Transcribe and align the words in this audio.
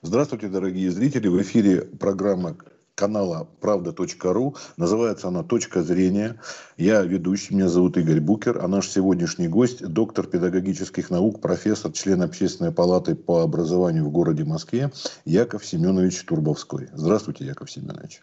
Здравствуйте, 0.00 0.46
дорогие 0.46 0.92
зрители. 0.92 1.26
В 1.26 1.42
эфире 1.42 1.80
программа 1.80 2.56
канала 2.94 3.48
правда.ру. 3.60 4.54
Называется 4.76 5.26
она 5.26 5.42
«Точка 5.42 5.82
зрения». 5.82 6.40
Я 6.76 7.02
ведущий, 7.02 7.54
меня 7.54 7.68
зовут 7.68 7.96
Игорь 7.96 8.20
Букер, 8.20 8.62
а 8.62 8.68
наш 8.68 8.86
сегодняшний 8.88 9.48
гость– 9.48 9.84
доктор 9.88 10.28
педагогических 10.28 11.10
наук, 11.10 11.40
профессор, 11.40 11.90
член 11.90 12.22
Общественной 12.22 12.70
палаты 12.70 13.16
по 13.16 13.42
образованию 13.42 14.04
в 14.04 14.12
городе 14.12 14.44
Москве 14.44 14.92
Яков 15.24 15.66
Семенович 15.66 16.24
Турбовской. 16.24 16.88
Здравствуйте, 16.92 17.44
Яков 17.44 17.68
Семенович. 17.68 18.22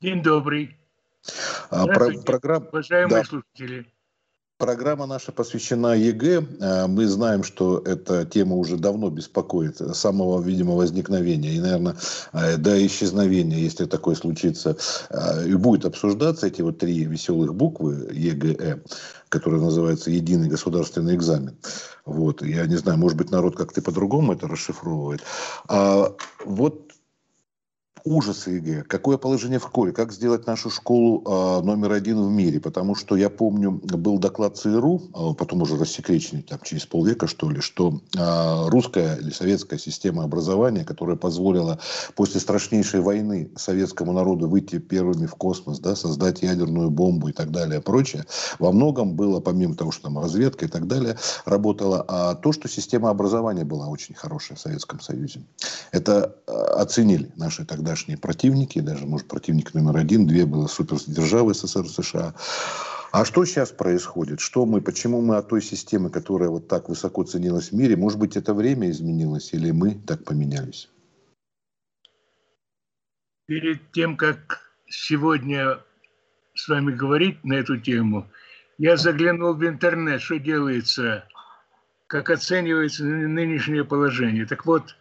День 0.00 0.24
добрый. 0.24 0.76
А, 1.70 1.86
про, 1.86 2.10
программ... 2.18 2.66
Уважаемые 2.72 3.22
да. 3.22 3.28
слушатели. 3.28 3.86
Программа 4.62 5.06
наша 5.06 5.32
посвящена 5.32 5.96
ЕГЭ. 5.96 6.46
Э, 6.60 6.86
мы 6.86 7.08
знаем, 7.08 7.42
что 7.42 7.82
эта 7.84 8.24
тема 8.24 8.54
уже 8.54 8.76
давно 8.76 9.10
беспокоит 9.10 9.80
с 9.80 9.98
самого, 9.98 10.40
видимо, 10.40 10.76
возникновения 10.76 11.56
и, 11.56 11.58
наверное, 11.58 11.96
э, 12.32 12.58
до 12.58 12.86
исчезновения, 12.86 13.58
если 13.58 13.86
такое 13.86 14.14
случится, 14.14 14.76
э, 15.10 15.48
и 15.48 15.54
будет 15.54 15.84
обсуждаться 15.84 16.46
эти 16.46 16.62
вот 16.62 16.78
три 16.78 17.02
веселых 17.06 17.56
буквы 17.56 18.08
ЕГЭ, 18.12 18.84
которые 19.30 19.60
называются 19.60 20.12
«Единый 20.12 20.48
государственный 20.48 21.16
экзамен». 21.16 21.56
Вот. 22.04 22.40
Я 22.42 22.64
не 22.66 22.76
знаю, 22.76 22.98
может 22.98 23.18
быть, 23.18 23.32
народ 23.32 23.56
как-то 23.56 23.82
по-другому 23.82 24.32
это 24.34 24.46
расшифровывает. 24.46 25.22
А 25.66 26.12
вот 26.44 26.91
ужасы 28.04 28.50
ЕГЭ, 28.50 28.82
какое 28.84 29.16
положение 29.16 29.58
в 29.58 29.64
школе, 29.64 29.92
как 29.92 30.12
сделать 30.12 30.46
нашу 30.46 30.70
школу 30.70 31.22
э, 31.24 31.64
номер 31.64 31.92
один 31.92 32.20
в 32.20 32.30
мире, 32.30 32.60
потому 32.60 32.94
что 32.94 33.16
я 33.16 33.30
помню, 33.30 33.72
был 33.72 34.18
доклад 34.18 34.56
ЦРУ, 34.56 35.02
а 35.14 35.34
потом 35.34 35.62
уже 35.62 35.76
рассекреченный 35.76 36.42
там 36.42 36.58
через 36.62 36.86
полвека 36.86 37.26
что 37.26 37.50
ли, 37.50 37.60
что 37.60 38.00
э, 38.16 38.68
русская 38.68 39.16
или 39.16 39.30
советская 39.30 39.78
система 39.78 40.24
образования, 40.24 40.84
которая 40.84 41.16
позволила 41.16 41.78
после 42.16 42.40
страшнейшей 42.40 43.00
войны 43.00 43.50
советскому 43.56 44.12
народу 44.12 44.48
выйти 44.48 44.78
первыми 44.78 45.26
в 45.26 45.34
космос, 45.34 45.78
да, 45.78 45.94
создать 45.96 46.42
ядерную 46.42 46.90
бомбу 46.90 47.28
и 47.28 47.32
так 47.32 47.50
далее, 47.50 47.80
прочее, 47.80 48.24
во 48.58 48.72
многом 48.72 49.14
было, 49.14 49.40
помимо 49.40 49.74
того, 49.74 49.92
что 49.92 50.04
там 50.04 50.18
разведка 50.18 50.64
и 50.64 50.68
так 50.68 50.86
далее, 50.86 51.16
работала, 51.44 52.04
а 52.08 52.34
то, 52.34 52.52
что 52.52 52.68
система 52.68 53.10
образования 53.10 53.64
была 53.64 53.86
очень 53.88 54.14
хорошая 54.14 54.56
в 54.56 54.60
Советском 54.60 55.00
Союзе. 55.00 55.42
Это 55.92 56.36
оценили 56.46 57.32
наши 57.36 57.64
тогда 57.64 57.91
тогдашние 57.92 58.16
противники, 58.16 58.80
даже, 58.80 59.06
может, 59.06 59.28
противник 59.28 59.74
номер 59.74 59.98
один, 59.98 60.26
две 60.26 60.46
было 60.46 60.66
супердержавы 60.66 61.52
СССР 61.52 61.86
США. 61.86 62.34
А 63.12 63.24
что 63.26 63.44
сейчас 63.44 63.70
происходит? 63.70 64.40
Что 64.40 64.64
мы, 64.64 64.80
почему 64.80 65.20
мы 65.20 65.36
от 65.36 65.48
той 65.48 65.60
системы, 65.60 66.08
которая 66.08 66.48
вот 66.48 66.68
так 66.68 66.88
высоко 66.88 67.24
ценилась 67.24 67.70
в 67.70 67.74
мире, 67.74 67.96
может 67.96 68.18
быть, 68.18 68.36
это 68.36 68.54
время 68.54 68.90
изменилось 68.90 69.52
или 69.52 69.70
мы 69.72 69.94
так 70.06 70.24
поменялись? 70.24 70.88
Перед 73.46 73.92
тем, 73.92 74.16
как 74.16 74.60
сегодня 74.88 75.78
с 76.54 76.68
вами 76.68 76.92
говорить 76.92 77.44
на 77.44 77.54
эту 77.54 77.76
тему, 77.76 78.26
я 78.78 78.96
заглянул 78.96 79.52
в 79.52 79.62
интернет, 79.66 80.22
что 80.22 80.38
делается, 80.38 81.24
как 82.06 82.30
оценивается 82.30 83.04
нынешнее 83.04 83.84
положение. 83.84 84.46
Так 84.46 84.64
вот, 84.64 84.96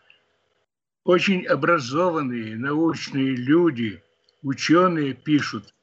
очень 1.04 1.46
образованные 1.46 2.58
научные 2.58 3.36
люди, 3.36 4.04
ученые 4.44 5.14
пишут, 5.14 5.74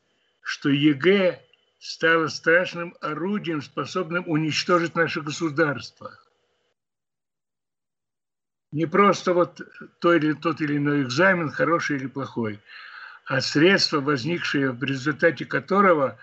что 0.43 0.69
ЕГЭ 0.69 1.41
стало 1.81 2.29
страшным 2.29 2.95
орудием, 3.01 3.63
способным 3.63 4.25
уничтожить 4.29 4.95
наше 4.95 5.21
государство. 5.21 6.19
Не 8.71 8.87
просто 8.87 9.33
вот 9.33 9.61
то 9.99 10.15
или 10.15 10.35
тот 10.35 10.61
или 10.61 10.77
иной 10.77 11.03
экзамен, 11.03 11.51
хороший 11.51 11.97
или 11.97 12.07
плохой, 12.07 12.61
а 13.25 13.41
средство, 13.41 14.01
возникшее 14.01 14.73
в 14.73 14.83
результате 14.85 15.47
которого 15.47 16.19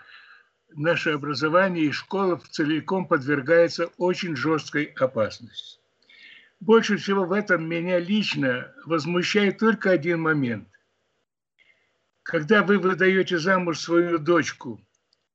наше 0.74 1.10
образование 1.10 1.86
и 1.86 1.92
школа 1.92 2.40
целиком 2.50 3.08
подвергается 3.08 3.86
очень 3.96 4.36
жесткой 4.36 4.84
опасности. 4.84 5.80
Больше 6.60 6.96
всего 6.96 7.24
в 7.26 7.32
этом 7.32 7.68
меня 7.68 7.98
лично 7.98 8.72
возмущает 8.86 9.58
только 9.58 9.90
один 9.90 10.20
момент. 10.20 10.68
Когда 12.22 12.62
вы 12.62 12.78
выдаете 12.78 13.38
замуж 13.38 13.78
свою 13.78 14.18
дочку, 14.18 14.80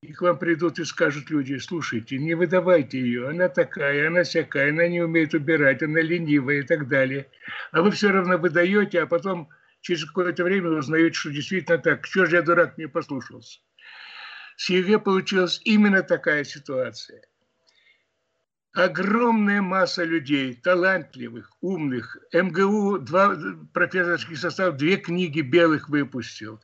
и 0.02 0.14
к 0.14 0.22
вам 0.22 0.40
придут 0.40 0.80
и 0.80 0.84
скажут 0.84 1.30
люди, 1.30 1.58
слушайте, 1.58 2.18
не 2.18 2.34
выдавайте 2.34 3.00
ее, 3.00 3.30
она 3.30 3.50
такая, 3.50 4.08
она 4.08 4.24
всякая, 4.24 4.72
она 4.72 4.88
не 4.88 5.02
умеет 5.02 5.36
убирать, 5.36 5.84
она 5.84 6.02
ленивая 6.02 6.62
и 6.62 6.64
так 6.64 6.88
далее. 6.88 7.30
А 7.72 7.84
вы 7.84 7.92
все 7.92 8.10
равно 8.10 8.40
выдаете, 8.40 9.02
а 9.02 9.06
потом 9.06 9.50
через 9.82 10.06
какое-то 10.06 10.44
время 10.44 10.72
узнаете, 10.72 11.14
что 11.14 11.32
действительно 11.32 11.78
так. 11.78 12.08
Чего 12.08 12.26
же 12.26 12.38
я, 12.38 12.42
дурак, 12.42 12.80
не 12.80 12.88
послушался? 12.88 13.60
С 14.58 14.70
ЕГЭ 14.70 15.00
получилась 15.00 15.62
именно 15.66 16.02
такая 16.02 16.44
ситуация 16.44 17.22
огромная 18.74 19.62
масса 19.62 20.04
людей, 20.04 20.54
талантливых, 20.56 21.52
умных. 21.62 22.18
МГУ, 22.32 23.00
два 23.00 23.36
профессорских 23.74 24.38
состав, 24.38 24.78
две 24.78 24.98
книги 24.98 25.42
белых 25.42 25.90
выпустил. 25.90 26.60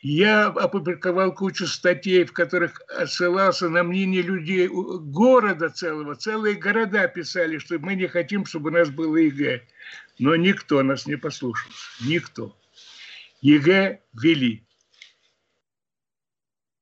Я 0.00 0.46
опубликовал 0.46 1.32
кучу 1.32 1.66
статей, 1.66 2.24
в 2.24 2.32
которых 2.32 2.80
отсылался 2.88 3.68
на 3.68 3.84
мнение 3.84 4.22
людей 4.22 4.68
города 4.68 5.68
целого. 5.68 6.16
Целые 6.16 6.56
города 6.56 7.06
писали, 7.06 7.58
что 7.58 7.78
мы 7.78 7.94
не 7.94 8.08
хотим, 8.08 8.44
чтобы 8.44 8.70
у 8.70 8.72
нас 8.72 8.90
было 8.90 9.16
ЕГЭ. 9.16 9.62
Но 10.18 10.34
никто 10.34 10.82
нас 10.82 11.06
не 11.06 11.16
послушал. 11.16 11.70
Никто. 12.00 12.58
ЕГЭ 13.42 14.00
ввели. 14.12 14.66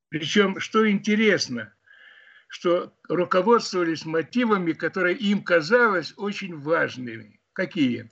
Причем, 0.09 0.59
что 0.59 0.91
интересно– 0.91 1.75
что 2.51 2.93
руководствовались 3.09 4.05
мотивами, 4.05 4.73
которые 4.73 5.17
им 5.17 5.43
казалось 5.43 6.13
очень 6.17 6.59
важными. 6.59 7.41
Какие? 7.53 8.11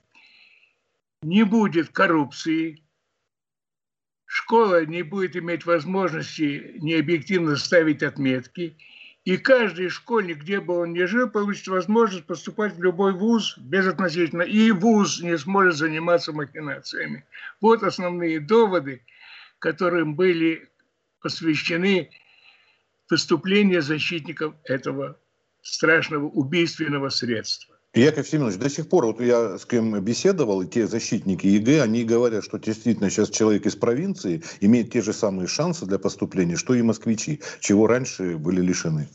Не 1.21 1.43
будет 1.43 1.89
коррупции, 1.89 2.81
школа 4.25 4.85
не 4.85 5.03
будет 5.03 5.35
иметь 5.35 5.65
возможности 5.65 6.73
необъективно 6.79 7.57
ставить 7.57 8.01
отметки, 8.01 8.77
и 9.25 9.35
каждый 9.35 9.89
школьник, 9.89 10.37
где 10.37 10.61
бы 10.61 10.77
он 10.77 10.93
ни 10.93 11.03
жил, 11.03 11.29
получит 11.29 11.67
возможность 11.67 12.25
поступать 12.25 12.73
в 12.77 12.81
любой 12.81 13.11
вуз 13.11 13.57
безотносительно, 13.57 14.43
и 14.43 14.71
вуз 14.71 15.19
не 15.19 15.37
сможет 15.37 15.75
заниматься 15.75 16.31
махинациями. 16.31 17.25
Вот 17.59 17.83
основные 17.83 18.39
доводы, 18.39 19.03
которым 19.59 20.15
были 20.15 20.69
посвящены 21.19 22.09
выступления 23.09 23.81
защитников 23.81 24.53
этого 24.63 25.17
страшного 25.61 26.25
убийственного 26.25 27.09
средства. 27.09 27.75
Яков 27.95 28.27
Семенович, 28.27 28.57
до 28.57 28.69
сих 28.69 28.87
пор, 28.87 29.07
вот 29.07 29.19
я 29.19 29.57
с 29.57 29.65
кем 29.65 29.99
беседовал, 29.99 30.61
и 30.61 30.67
те 30.67 30.85
защитники 30.85 31.47
ЕГЭ, 31.47 31.81
они 31.81 32.03
говорят, 32.03 32.43
что 32.43 32.59
действительно 32.59 33.09
сейчас 33.09 33.31
человек 33.31 33.65
из 33.65 33.75
провинции 33.75 34.43
имеет 34.61 34.91
те 34.91 35.01
же 35.01 35.11
самые 35.11 35.47
шансы 35.47 35.87
для 35.87 35.97
поступления, 35.97 36.55
что 36.55 36.75
и 36.75 36.83
москвичи, 36.83 37.41
чего 37.59 37.87
раньше 37.87 38.37
были 38.37 38.61
лишены. 38.61 39.09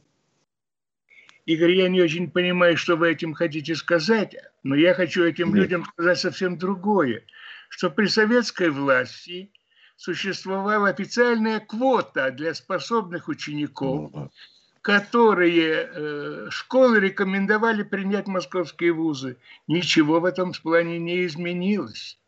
Игорь, 1.47 1.73
я 1.73 1.89
не 1.89 2.01
очень 2.03 2.29
понимаю, 2.31 2.77
что 2.77 2.97
вы 2.97 3.13
этим 3.13 3.35
хотите 3.35 3.77
сказать, 3.77 4.35
но 4.65 4.75
я 4.75 4.95
хочу 4.95 5.23
этим 5.23 5.49
Нет. 5.49 5.57
людям 5.57 5.85
сказать 5.85 6.19
совсем 6.19 6.59
другое, 6.59 7.23
что 7.69 7.91
при 7.91 8.07
советской 8.07 8.71
власти– 8.71 9.53
существовала 9.97 10.89
официальная 10.89 11.61
квота 11.61 12.31
для 12.31 12.55
способных 12.55 13.29
учеников, 13.29 14.11
ну 14.13 14.31
которые 14.85 15.89
э, 15.91 16.47
школы 16.51 17.01
рекомендовали 17.01 17.83
принять 17.83 18.27
московские 18.27 18.93
вузы. 18.93 19.39
Ничего 19.67 20.21
в 20.21 20.27
этом 20.27 20.53
плане 20.53 20.99
не 20.99 21.25
изменилось. 21.25 22.19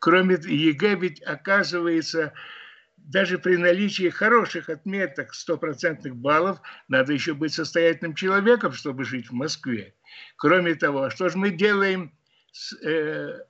Кроме 0.00 0.34
ЕГЭ, 0.34 0.96
ведь 0.96 1.22
оказывается, 1.22 2.34
даже 2.98 3.38
при 3.38 3.56
наличии 3.56 4.10
хороших 4.10 4.68
отметок, 4.68 5.32
стопроцентных 5.32 6.14
баллов, 6.14 6.60
надо 6.88 7.14
еще 7.14 7.32
быть 7.32 7.54
состоятельным 7.54 8.14
человеком, 8.14 8.72
чтобы 8.72 9.04
жить 9.04 9.30
в 9.30 9.32
Москве. 9.32 9.94
Кроме 10.36 10.74
того, 10.74 11.08
что 11.08 11.30
же 11.30 11.38
мы 11.38 11.52
делаем 11.52 12.12
с 12.52 12.74
э, 12.84 13.44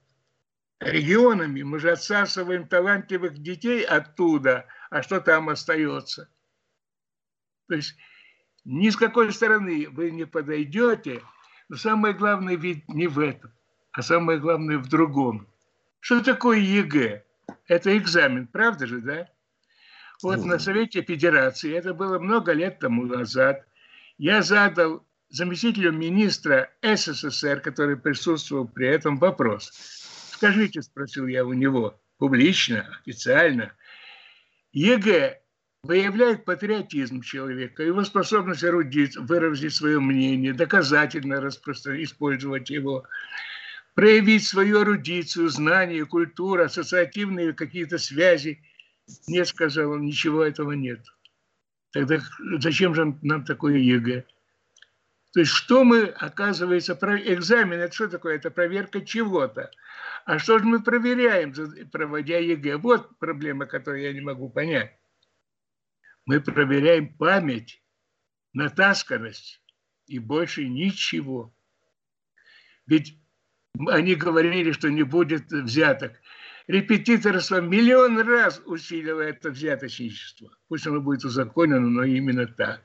регионами. 0.84 1.62
Мы 1.62 1.78
же 1.78 1.90
отсасываем 1.90 2.66
талантливых 2.66 3.38
детей 3.38 3.82
оттуда, 3.84 4.66
а 4.90 5.02
что 5.02 5.20
там 5.20 5.48
остается? 5.48 6.28
То 7.68 7.74
есть 7.74 7.96
ни 8.64 8.90
с 8.90 8.96
какой 8.96 9.32
стороны 9.32 9.88
вы 9.90 10.10
не 10.10 10.26
подойдете, 10.26 11.22
но 11.68 11.76
самое 11.76 12.14
главное 12.14 12.56
ведь 12.56 12.88
не 12.88 13.06
в 13.06 13.18
этом, 13.18 13.52
а 13.92 14.02
самое 14.02 14.38
главное 14.38 14.78
в 14.78 14.88
другом. 14.88 15.46
Что 16.00 16.22
такое 16.22 16.58
ЕГЭ? 16.58 17.24
Это 17.66 17.96
экзамен, 17.96 18.46
правда 18.46 18.86
же, 18.86 19.00
да? 19.00 19.28
Вот 20.22 20.44
на 20.44 20.58
Совете 20.58 21.02
Федерации, 21.02 21.74
это 21.74 21.92
было 21.92 22.18
много 22.18 22.52
лет 22.52 22.78
тому 22.78 23.04
назад, 23.04 23.66
я 24.16 24.42
задал 24.42 25.04
заместителю 25.28 25.92
министра, 25.92 27.60
который 27.60 27.96
присутствовал 27.96 28.68
при 28.68 28.86
этом, 28.86 29.18
вопрос. 29.18 29.72
Скажите, 30.44 30.82
спросил 30.82 31.26
я 31.26 31.42
у 31.42 31.54
него, 31.54 31.98
публично, 32.18 32.86
официально, 33.00 33.72
ЕГЭ 34.74 35.40
выявляет 35.84 36.44
патриотизм 36.44 37.22
человека, 37.22 37.82
его 37.82 38.04
способность 38.04 38.62
рассуждать, 38.62 39.16
выразить 39.16 39.72
свое 39.72 40.00
мнение, 40.00 40.52
доказательно 40.52 41.36
использовать 41.48 42.68
его, 42.68 43.04
проявить 43.94 44.46
свою 44.46 44.82
эрудицию, 44.82 45.48
знания, 45.48 46.04
культуру, 46.04 46.64
ассоциативные 46.64 47.54
какие-то 47.54 47.96
связи. 47.96 48.62
Нет, 49.26 49.48
сказал 49.48 49.92
он, 49.92 50.04
ничего 50.04 50.44
этого 50.44 50.72
нет. 50.72 51.06
Тогда 51.90 52.18
зачем 52.58 52.94
же 52.94 53.16
нам 53.22 53.46
такое 53.46 53.78
ЕГЭ? 53.78 54.26
То 55.34 55.40
есть 55.40 55.50
что 55.50 55.82
мы, 55.82 56.04
оказывается, 56.04 56.94
про... 56.94 57.18
экзамен, 57.18 57.80
это 57.80 57.92
что 57.92 58.08
такое? 58.08 58.36
Это 58.36 58.52
проверка 58.52 59.00
чего-то. 59.00 59.68
А 60.24 60.38
что 60.38 60.60
же 60.60 60.64
мы 60.64 60.80
проверяем, 60.80 61.52
проводя 61.90 62.38
ЕГЭ? 62.38 62.76
Вот 62.76 63.18
проблема, 63.18 63.66
которую 63.66 64.04
я 64.04 64.12
не 64.12 64.20
могу 64.20 64.48
понять. 64.48 64.96
Мы 66.24 66.40
проверяем 66.40 67.12
память, 67.16 67.82
натасканность 68.52 69.60
и 70.06 70.20
больше 70.20 70.68
ничего. 70.68 71.52
Ведь 72.86 73.18
они 73.88 74.14
говорили, 74.14 74.70
что 74.70 74.88
не 74.88 75.02
будет 75.02 75.50
взяток. 75.50 76.12
Репетиторство 76.68 77.60
миллион 77.60 78.20
раз 78.20 78.62
усилило 78.66 79.22
это 79.22 79.50
взяточничество. 79.50 80.56
Пусть 80.68 80.86
оно 80.86 81.00
будет 81.00 81.24
узаконено, 81.24 81.80
но 81.80 82.04
именно 82.04 82.46
так. 82.46 82.84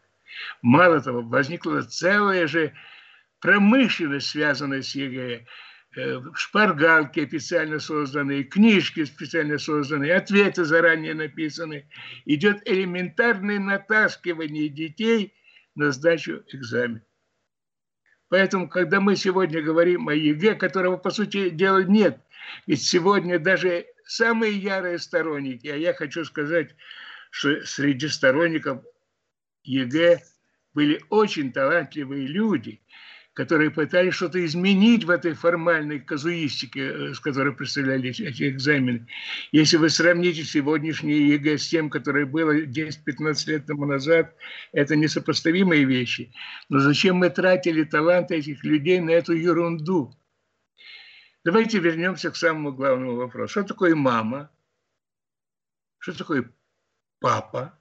Мало 0.61 1.01
того, 1.01 1.21
возникла 1.21 1.81
целая 1.81 2.47
же 2.47 2.73
промышленность, 3.39 4.27
связанная 4.27 4.81
с 4.81 4.93
ЕГЭ. 4.95 5.45
Э, 5.95 6.21
шпаргалки 6.35 7.21
официально 7.21 7.79
созданные, 7.79 8.43
книжки 8.43 9.05
специально 9.05 9.57
созданные, 9.57 10.15
ответы 10.15 10.63
заранее 10.63 11.15
написаны. 11.15 11.89
Идет 12.25 12.61
элементарное 12.65 13.59
натаскивание 13.59 14.69
детей 14.69 15.33
на 15.75 15.91
сдачу 15.91 16.43
экзамена. 16.53 17.01
Поэтому, 18.29 18.69
когда 18.69 19.01
мы 19.01 19.15
сегодня 19.15 19.61
говорим 19.63 20.07
о 20.07 20.13
ЕГЭ, 20.13 20.55
которого, 20.55 20.97
по 20.97 21.09
сути 21.09 21.49
дела, 21.49 21.83
нет, 21.83 22.19
ведь 22.67 22.83
сегодня 22.83 23.39
даже 23.39 23.87
самые 24.05 24.53
ярые 24.57 24.99
сторонники, 24.99 25.67
а 25.67 25.75
я 25.75 25.93
хочу 25.93 26.23
сказать, 26.23 26.75
что 27.31 27.65
среди 27.65 28.07
сторонников 28.07 28.83
ЕГЭ 29.63 30.21
были 30.73 31.03
очень 31.09 31.51
талантливые 31.51 32.27
люди– 32.27 32.81
которые 33.39 33.71
пытались 33.71 34.15
что-то 34.15 34.43
изменить 34.45 35.05
в 35.05 35.09
этой 35.09 35.33
формальной 35.33 36.01
казуистике, 36.01 36.81
э, 36.81 37.13
с 37.13 37.21
которой 37.21 37.53
представляли 37.53 38.09
эти 38.09 38.49
экзамены. 38.49 39.07
Если 39.53 39.77
вы 39.77 39.89
сравните 39.89 40.43
сегодняшнее 40.43 41.29
ЕГЭ 41.35 41.57
с 41.57 41.69
тем, 41.69 41.89
которое 41.89 42.25
было 42.25 42.65
10-15 42.65 43.49
лет 43.49 43.65
тому 43.65 43.85
назад, 43.85 44.35
это 44.73 44.97
несопоставимые 44.97 45.85
вещи. 45.85 46.33
Но 46.67 46.79
зачем 46.79 47.15
мы 47.15 47.29
тратили 47.29 47.85
таланты 47.85 48.35
этих 48.35 48.61
людей 48.65 48.99
на 48.99 49.11
эту 49.11 49.31
ерунду? 49.31 50.13
Давайте 51.45 51.79
вернемся 51.79 52.31
к 52.31 52.35
самому 52.35 52.73
главному 52.73 53.15
вопросу. 53.15 53.51
Что 53.51 53.63
такое 53.63 53.95
мама? 53.95 54.51
Что 55.99 56.17
такое 56.17 56.51
папа? 57.21 57.78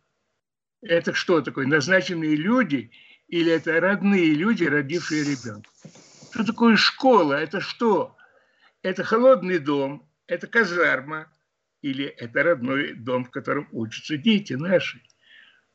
Это 0.81 1.13
что 1.15 1.41
такое? 1.41 1.67
Назначенные 1.67 2.37
люди– 2.37 2.91
или 3.29 3.53
это 3.53 3.79
родные 3.79 4.33
люди, 4.33 4.65
родившие 4.65 5.23
ребенка. 5.23 5.71
Что 6.33 6.45
такое 6.45 6.77
школа? 6.77 7.35
Это 7.35 7.61
что? 7.61 8.17
Это 8.83 9.05
холодный 9.05 9.59
дом, 9.59 10.09
это 10.27 10.47
казарма, 10.47 11.31
или 11.83 12.07
это 12.07 12.43
родной 12.43 12.95
дом, 12.95 13.25
в 13.25 13.31
котором 13.31 13.69
учатся 13.71 14.17
дети 14.17 14.55
наши. 14.55 15.03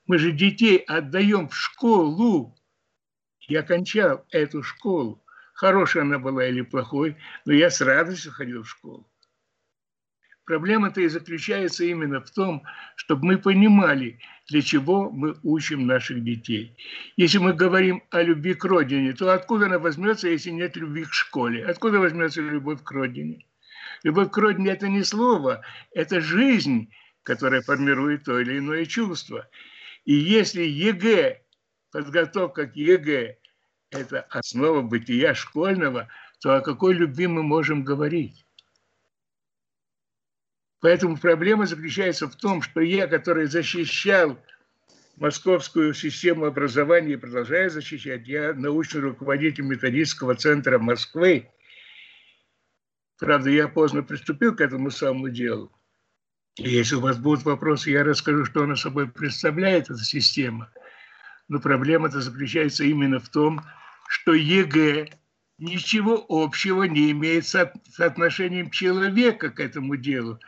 Мы 0.07 0.17
же 0.17 0.31
детей 0.31 0.77
отдаем 0.77 1.47
в 1.47 1.55
школу. 1.55 2.57
Я 3.41 3.61
кончал 3.61 4.25
эту 4.31 4.63
школу. 4.63 5.23
Хорошая 5.53 6.03
она 6.03 6.17
была 6.17 6.47
или 6.47 6.61
плохой, 6.61 7.15
но 7.45 7.53
я 7.53 7.69
с 7.69 7.79
радостью 7.81 8.31
ходил 8.31 8.63
в 8.63 8.69
школу. 8.69 9.07
Проблема-то 10.45 10.99
и 10.99 11.07
заключается 11.07 11.85
именно 11.85 12.19
в 12.19 12.29
том, 12.29 12.63
чтобы 12.95 13.25
мы 13.25 13.37
понимали, 13.37 14.19
для 14.49 14.61
чего 14.61 15.09
мы 15.09 15.37
учим 15.41 15.87
наших 15.87 16.21
детей. 16.21 16.75
Если 17.15 17.37
мы 17.37 17.53
говорим 17.53 18.03
о 18.09 18.21
любви 18.21 18.53
к 18.53 18.65
родине, 18.65 19.13
то 19.13 19.31
откуда 19.31 19.67
она 19.67 19.79
возьмется, 19.79 20.27
если 20.27 20.49
нет 20.49 20.75
любви 20.75 21.05
к 21.05 21.13
школе? 21.13 21.65
Откуда 21.65 21.99
возьмется 21.99 22.41
любовь 22.41 22.83
к 22.83 22.91
родине? 22.91 23.45
Любовь 24.03 24.31
к 24.31 24.37
родине– 24.37 24.71
это 24.73 24.89
не 24.89 25.03
слово, 25.03 25.63
это 25.93 26.19
жизнь, 26.19 26.91
которая 27.23 27.61
формирует 27.61 28.25
то 28.25 28.37
или 28.37 28.57
иное 28.57 28.85
чувство. 28.85 29.47
И 30.03 30.13
если 30.13 30.63
ЕГЭ, 30.63 31.41
подготовка 31.89 32.67
к 32.67 32.75
ЕГЭ– 32.75 33.37
это 33.91 34.21
основа 34.23 34.81
бытия 34.81 35.35
школьного, 35.35 36.09
то 36.41 36.57
о 36.57 36.61
какой 36.61 36.95
любви 36.95 37.27
мы 37.27 37.43
можем 37.43 37.85
говорить? 37.85 38.45
Поэтому 40.83 41.15
проблема 41.15 41.65
заключается 41.65 42.27
в 42.27 42.35
том, 42.35 42.61
что 42.61 42.81
я, 42.81 43.07
который 43.07 43.45
защищал 43.45 44.37
московскую 45.15 45.93
систему 45.93 46.43
образования 46.43 47.13
и 47.13 47.15
продолжаю 47.15 47.69
защищать, 47.69 48.27
я 48.27 48.53
научный 48.53 48.99
руководитель 48.99 49.63
методического 49.63 50.35
центра 50.35 50.79
Москвы. 50.79 51.47
Правда, 53.17 53.49
я 53.49 53.69
поздно 53.69 54.03
приступил 54.03 54.57
к 54.57 54.59
этому 54.59 54.91
самому 54.91 55.29
делу. 55.29 55.71
И 56.57 56.69
если 56.69 56.95
у 56.95 56.99
вас 56.99 57.17
будут 57.17 57.45
вопросы, 57.45 57.89
я 57.89 58.03
расскажу, 58.03 58.43
что 58.43 58.63
она 58.63 58.75
собой 58.75 59.07
представляет, 59.07 59.85
эта 59.85 60.03
система. 60.03 60.69
Но 61.47 61.61
проблема-то 61.61 62.19
заключается 62.19 62.83
именно 62.83 63.21
в 63.21 63.29
том, 63.29 63.61
что 64.09 64.33
ЕГЭ 64.33 65.11
ничего 65.59 66.25
общего 66.27 66.83
не 66.83 67.11
имеет 67.11 67.47
с 67.47 67.55
отношением 67.99 68.69
человека 68.69 69.49
к 69.49 69.61
этому 69.61 69.95
делу 69.95 70.41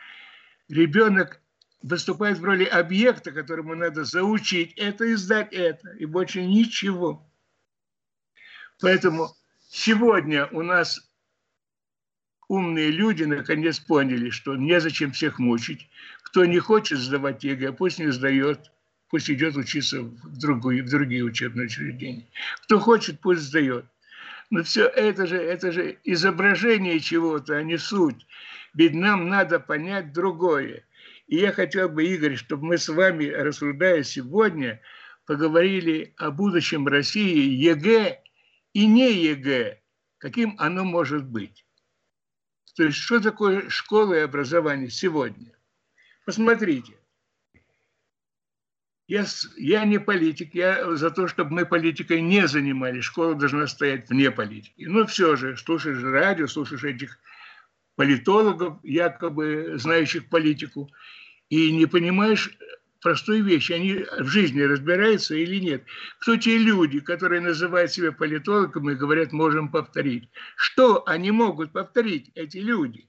ребенок 0.68 1.40
выступает 1.82 2.38
в 2.38 2.44
роли 2.44 2.64
объекта, 2.64 3.32
которому 3.32 3.74
надо 3.74 4.04
заучить 4.04 4.72
это 4.76 5.04
и 5.04 5.14
сдать 5.14 5.52
это, 5.52 5.90
и 5.90 6.04
больше 6.04 6.44
ничего. 6.44 7.26
Поэтому 8.80 9.34
сегодня 9.68 10.46
у 10.46 10.62
нас 10.62 11.00
умные 12.48 12.90
люди 12.90 13.24
наконец 13.24 13.78
поняли, 13.78 14.30
что 14.30 14.56
незачем 14.56 15.12
всех 15.12 15.38
мучить. 15.38 15.88
Кто 16.22 16.44
не 16.44 16.58
хочет 16.58 16.98
сдавать 16.98 17.44
ЕГЭ, 17.44 17.72
пусть 17.72 17.98
не 17.98 18.10
сдает, 18.10 18.70
пусть 19.08 19.30
идет 19.30 19.56
учиться 19.56 20.02
в, 20.02 20.38
другую, 20.38 20.84
в 20.84 20.88
другие 20.88 21.24
учебные 21.24 21.66
учреждения. 21.66 22.26
Кто 22.62 22.78
хочет, 22.78 23.20
пусть 23.20 23.42
сдает. 23.42 23.86
Но 24.50 24.62
все 24.62 24.86
это 24.86 25.26
же, 25.26 25.36
это 25.36 25.72
же 25.72 25.98
изображение 26.04 27.00
чего-то, 27.00 27.56
а 27.56 27.62
не 27.62 27.78
суть. 27.78 28.26
Ведь 28.76 28.92
нам 28.92 29.30
надо 29.30 29.58
понять 29.58 30.12
другое. 30.12 30.84
И 31.26 31.36
я 31.36 31.50
хотел 31.50 31.88
бы, 31.88 32.04
Игорь, 32.04 32.36
чтобы 32.36 32.66
мы 32.66 32.78
с 32.78 32.88
вами, 32.90 33.24
рассуждая 33.24 34.02
сегодня, 34.02 34.82
поговорили 35.24 36.12
о 36.18 36.30
будущем 36.30 36.86
России 36.86 37.54
ЕГЭ 37.54 38.22
и 38.74 38.86
не 38.86 39.14
ЕГЭ, 39.14 39.80
каким 40.18 40.56
оно 40.58 40.84
может 40.84 41.24
быть. 41.24 41.64
То 42.76 42.84
есть, 42.84 42.98
что 42.98 43.18
такое 43.18 43.70
школа 43.70 44.12
и 44.12 44.18
образование 44.18 44.90
сегодня? 44.90 45.52
Посмотрите. 46.26 46.92
Я, 49.08 49.24
я 49.56 49.86
не 49.86 49.98
политик, 49.98 50.54
я 50.54 50.96
за 50.96 51.10
то, 51.10 51.28
чтобы 51.28 51.52
мы 51.52 51.64
политикой 51.64 52.20
не 52.20 52.46
занимались. 52.46 53.04
Школа 53.04 53.34
должна 53.34 53.68
стоять 53.68 54.10
вне 54.10 54.30
политики. 54.30 54.84
Но 54.84 55.06
все 55.06 55.34
же, 55.36 55.56
слушаешь 55.56 56.02
радио, 56.02 56.46
слушаешь 56.46 56.84
этих 56.84 57.18
политологов, 57.96 58.78
якобы 58.82 59.74
знающих 59.76 60.28
политику, 60.28 60.90
и 61.48 61.72
не 61.72 61.86
понимаешь 61.86 62.56
простой 63.00 63.40
вещи, 63.40 63.72
они 63.72 64.04
в 64.18 64.26
жизни 64.26 64.60
разбираются 64.62 65.34
или 65.34 65.56
нет. 65.56 65.84
Кто 66.18 66.36
те 66.36 66.58
люди, 66.58 67.00
которые 67.00 67.40
называют 67.40 67.92
себя 67.92 68.12
политологами 68.12 68.92
и 68.92 68.96
говорят, 68.96 69.32
можем 69.32 69.70
повторить? 69.70 70.28
Что 70.56 71.06
они 71.06 71.30
могут 71.30 71.72
повторить, 71.72 72.30
эти 72.34 72.58
люди? 72.58 73.08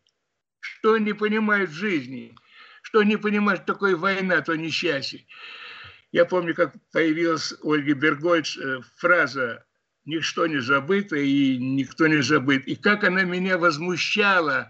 Что 0.60 0.94
они 0.94 1.14
понимают 1.14 1.72
в 1.72 1.74
жизни? 1.74 2.36
Что 2.82 3.00
они 3.00 3.18
понимают, 3.18 3.64
что 3.64 3.74
такое 3.74 3.96
война, 3.96 4.42
то 4.42 4.56
несчастье? 4.56 5.26
Я 6.12 6.26
помню, 6.26 6.56
как 6.56 6.76
появилась 6.92 7.54
у 7.62 7.74
Ольги 7.74 7.94
Бергольц 7.94 8.58
э, 8.58 8.82
фраза 8.96 9.66
«Ничто 10.06 10.48
не 10.48 10.60
забыто 10.62 11.18
и 11.18 11.58
никто 11.58 12.08
не 12.08 12.22
забыт». 12.22 12.66
И 12.66 12.76
как 12.76 13.04
она 13.04 13.24
меня 13.24 13.58
возмущала, 13.58 14.70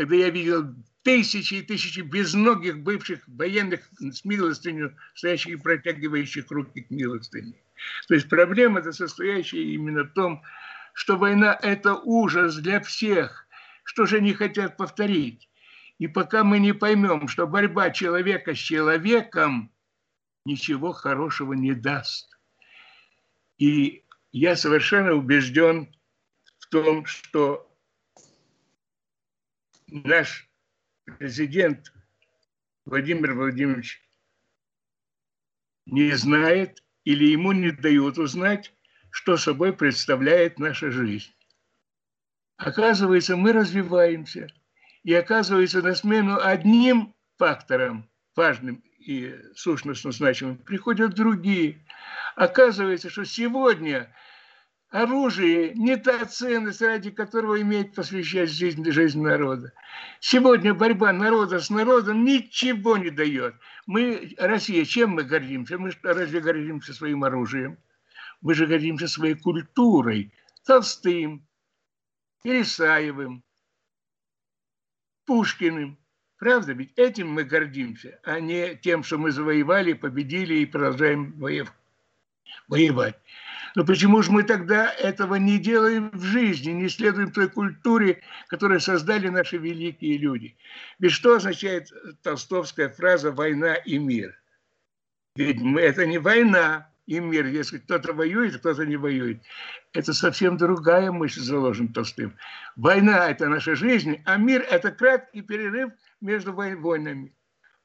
когда 0.00 0.16
я 0.16 0.30
видел 0.30 0.74
тысячи 1.02 1.54
и 1.56 1.62
тысячи 1.62 2.00
безногих 2.00 2.78
бывших 2.78 3.20
военных 3.26 3.86
с 3.98 4.24
милостынью, 4.24 4.96
стоящих 5.14 5.52
и 5.52 5.56
протягивающих 5.56 6.50
руки 6.50 6.80
к 6.80 6.90
милостыне. 6.90 7.52
То 8.08 8.14
есть 8.14 8.26
проблема-то 8.30 8.92
состоящая 8.92 9.62
именно 9.62 10.04
в 10.04 10.14
том, 10.14 10.42
что 10.94 11.18
война– 11.18 11.58
это 11.62 11.96
ужас 11.96 12.56
для 12.56 12.80
всех. 12.80 13.46
что 13.84 14.06
же 14.06 14.16
они 14.16 14.32
хотят 14.32 14.78
повторить. 14.78 15.50
И 15.98 16.06
пока 16.06 16.44
мы 16.44 16.60
не 16.60 16.72
поймем, 16.72 17.28
что 17.28 17.46
борьба 17.46 17.90
человека 17.90 18.54
с 18.54 18.58
человеком 18.58 19.70
ничего 20.46 20.92
хорошего 20.92 21.52
не 21.52 21.74
даст. 21.74 22.38
И 23.58 24.02
я 24.32 24.56
совершенно 24.56 25.12
убежден 25.12 25.94
в 26.58 26.68
том, 26.68 27.04
что 27.04 27.69
наш 29.90 30.48
президент 31.18 31.92
Владимир 32.84 33.34
Владимирович 33.34 34.00
не 35.86 36.12
знает 36.12 36.82
или 37.04 37.24
ему 37.24 37.52
не 37.52 37.70
дают 37.70 38.18
узнать, 38.18 38.72
что 39.10 39.36
собой 39.36 39.72
представляет 39.72 40.58
наша 40.58 40.90
жизнь. 40.90 41.32
Оказывается, 42.56 43.36
мы 43.36 43.52
развиваемся. 43.52 44.48
И 45.02 45.14
оказывается, 45.14 45.82
на 45.82 45.94
смену 45.94 46.38
одним 46.40 47.14
факторам, 47.38 48.08
важным 48.36 48.84
и 48.98 49.34
сущностно 49.54 50.12
значимым, 50.12 50.58
приходят 50.58 51.14
другие. 51.14 51.84
Оказывается, 52.36 53.08
что 53.08 53.24
сегодня 53.24 54.14
оружие 54.90 55.72
не 55.74 55.96
та 55.96 56.24
ценность, 56.26 56.82
ради 56.82 57.10
которого 57.10 57.60
имеет 57.60 57.94
посвящать 57.94 58.50
жизнь, 58.50 58.88
жизнь 58.90 59.22
народа. 59.22 59.72
Сегодня 60.20 60.74
борьба 60.74 61.12
народа 61.12 61.60
с 61.60 61.70
народом 61.70 62.24
ничего 62.24 62.96
не 62.96 63.10
дает. 63.10 63.54
Мы, 63.86 64.34
Россия, 64.36 64.84
чем 64.84 65.10
мы 65.10 65.22
гордимся? 65.22 65.78
Мы 65.78 65.92
разве 66.02 66.40
гордимся 66.40 66.92
своим 66.92 67.24
оружием? 67.24 67.78
Мы 68.40 68.54
же 68.54 68.66
гордимся 68.66 69.06
своей 69.06 69.34
культурой, 69.34 70.32
Толстым, 70.66 71.46
Пересаевым, 72.42 73.44
Пушкиным. 75.24 75.98
Правда 76.38 76.72
ведь 76.72 76.92
этим 76.96 77.30
мы 77.30 77.44
гордимся, 77.44 78.18
а 78.24 78.40
не 78.40 78.74
тем, 78.76 79.02
что 79.02 79.18
мы 79.18 79.30
завоевали, 79.30 79.92
победили 79.92 80.54
и 80.54 80.66
продолжаем 80.66 81.34
воевать. 82.68 83.16
Но 83.74 83.84
почему 83.84 84.22
же 84.22 84.30
мы 84.30 84.42
тогда 84.42 84.90
этого 84.92 85.36
не 85.36 85.58
делаем 85.58 86.10
в 86.12 86.22
жизни, 86.22 86.72
не 86.72 86.88
следуем 86.88 87.30
той 87.30 87.48
культуре, 87.48 88.20
которую 88.48 88.80
создали 88.80 89.28
наши 89.28 89.58
великие 89.58 90.18
люди? 90.18 90.56
Ведь 90.98 91.12
что 91.12 91.36
означает 91.36 91.92
толстовская 92.22 92.88
фраза 92.88 93.30
«война 93.32 93.74
и 93.74 93.98
мир»? 93.98 94.36
Ведь 95.36 95.60
это 95.78 96.06
не 96.06 96.18
война, 96.18 96.90
и 97.06 97.18
мир, 97.18 97.46
если 97.46 97.78
кто-то 97.78 98.12
воюет, 98.12 98.58
кто-то 98.58 98.84
не 98.86 98.96
воюет. 98.96 99.42
Это 99.92 100.12
совсем 100.12 100.56
другая 100.56 101.10
мысль 101.10 101.40
заложена 101.40 101.92
Толстым. 101.92 102.36
Война– 102.76 103.28
это 103.30 103.48
наша 103.48 103.74
жизнь, 103.74 104.22
а 104.24 104.36
мир– 104.36 104.64
это 104.70 104.92
краткий 104.92 105.42
перерыв 105.42 105.92
между 106.20 106.52
войнами. 106.52 107.34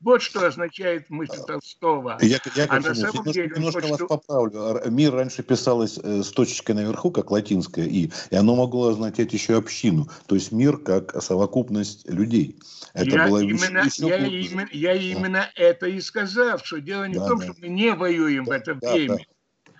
Вот 0.05 0.21
что 0.21 0.45
означает 0.45 1.09
мысль 1.09 1.39
Толстого. 1.47 2.19
Я, 2.21 2.39
я, 2.55 2.67
а 2.69 2.79
на 2.79 2.93
самом 2.93 3.25
деле, 3.25 3.51
немножко 3.55 3.81
хочет... 3.81 4.01
вас 4.01 4.07
поправлю. 4.07 4.79
Мир 4.91 5.11
раньше 5.15 5.41
писалось 5.41 5.97
э, 5.97 6.21
с 6.21 6.29
точечкой 6.29 6.75
наверху, 6.75 7.09
как 7.09 7.31
латинское 7.31 7.87
«и», 7.87 8.11
и 8.29 8.35
оно 8.35 8.55
могло 8.55 8.89
означать 8.89 9.33
еще 9.33 9.57
общину. 9.57 10.07
То 10.27 10.35
есть 10.35 10.51
мир 10.51 10.77
как 10.77 11.19
совокупность 11.23 12.07
людей. 12.07 12.59
Это 12.93 13.15
я, 13.15 13.27
было 13.27 13.39
именно, 13.39 13.79
еще 13.79 14.07
я, 14.07 14.17
именно, 14.17 14.69
я 14.71 14.93
да. 14.93 14.99
именно 14.99 15.51
это 15.55 15.87
и 15.87 15.99
сказал, 16.01 16.59
что 16.59 16.79
дело 16.79 17.05
не 17.05 17.15
да, 17.15 17.25
в 17.25 17.27
том, 17.27 17.39
да. 17.39 17.45
что 17.45 17.55
мы 17.59 17.67
не 17.69 17.91
воюем 17.95 18.45
да, 18.45 18.51
в 18.51 18.55
это 18.55 18.75
да, 18.75 18.93
время, 18.93 19.25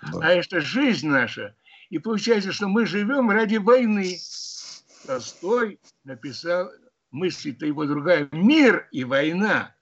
да, 0.02 0.12
да. 0.12 0.28
а 0.28 0.32
это 0.32 0.60
жизнь 0.60 1.08
наша. 1.08 1.56
И 1.92 2.00
получается, 2.00 2.52
что 2.52 2.68
мы 2.68 2.88
живем 2.88 3.30
ради 3.30 3.58
войны. 3.58 4.18
Толстой 5.06 5.80
написал, 6.04 6.72
мысль-то 7.12 7.68
его 7.68 7.86
другая, 7.86 8.28
мир 8.32 8.88
и 8.92 9.04
война 9.04 9.75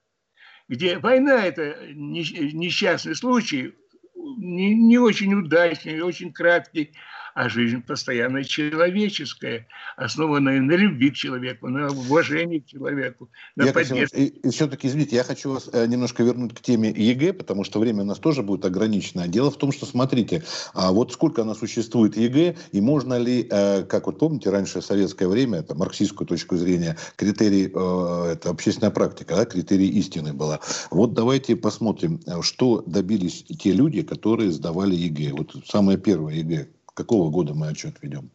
где 0.67 0.97
война– 0.97 1.45
это 1.45 1.77
несчастный 1.93 3.15
случай, 3.15 3.73
не, 4.15 4.75
не 4.75 4.97
очень 4.97 5.33
удачный, 5.33 6.01
очень 6.01 6.31
краткий, 6.31 6.93
а 7.33 7.49
жизнь 7.49 7.81
постоянно 7.81 8.43
человеческая, 8.43 9.67
основанная 9.95 10.61
на 10.61 10.73
любви 10.73 11.11
к 11.11 11.15
человеку, 11.15 11.67
на 11.67 11.87
уважении 11.87 12.59
к 12.59 12.67
человеку, 12.67 13.29
на 13.55 13.73
поддержке. 13.73 14.17
И, 14.17 14.27
и 14.27 14.49
все-таки, 14.49 14.87
извините, 14.87 15.15
я 15.15 15.23
хочу 15.23 15.51
вас 15.51 15.69
э, 15.71 15.85
немножко 15.87 16.23
вернуть 16.23 16.53
к 16.53 16.61
теме 16.61 16.89
ЕГЭ, 16.89 17.33
потому 17.33 17.63
что 17.63 17.79
время 17.79 18.03
у 18.03 18.05
нас 18.05 18.19
тоже 18.19 18.43
будет 18.43 18.65
ограничено. 18.65 19.27
Дело 19.27 19.51
в 19.51 19.57
том, 19.57 19.71
что, 19.71 19.85
смотрите, 19.85 20.43
а 20.73 20.91
вот 20.91 21.11
сколько 21.11 21.41
она 21.41 21.55
существует 21.55 22.17
ЕГЭ, 22.17 22.55
и 22.71 22.81
можно 22.81 23.17
ли, 23.17 23.47
э, 23.49 23.83
как 23.83 24.05
вот 24.05 24.19
помните, 24.19 24.49
раньше 24.49 24.81
в 24.81 24.85
советское 24.85 25.27
время, 25.27 25.59
это 25.59 25.75
марксистскую 25.75 26.27
точку 26.27 26.55
зрения, 26.57 26.97
критерий, 27.15 27.71
э, 27.73 28.33
это 28.33 28.49
общественная 28.49 28.91
практика, 28.91 29.35
да, 29.35 29.45
критерий 29.45 29.89
истины 29.89 30.33
была. 30.33 30.59
Вот 30.91 31.13
давайте 31.13 31.55
посмотрим, 31.55 32.19
что 32.41 32.83
добились 32.85 33.43
те 33.43 33.71
люди, 33.71 34.03
которые 34.03 34.51
сдавали 34.51 34.95
ЕГЭ. 34.95 35.31
Вот 35.31 35.55
самое 35.67 35.97
первое 35.97 36.35
ЕГЭ, 36.35 36.67
Какого 36.93 37.31
года 37.31 37.53
мы 37.53 37.69
отчет 37.69 37.97
ведем? 38.01 38.29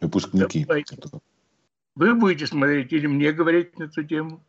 Выпускники. 0.00 0.66
Вы 1.94 2.14
будете 2.14 2.46
смотреть 2.46 2.92
или 2.92 3.06
мне 3.06 3.32
говорить 3.32 3.78
на 3.78 3.84
эту 3.84 4.04
тему? 4.04 4.44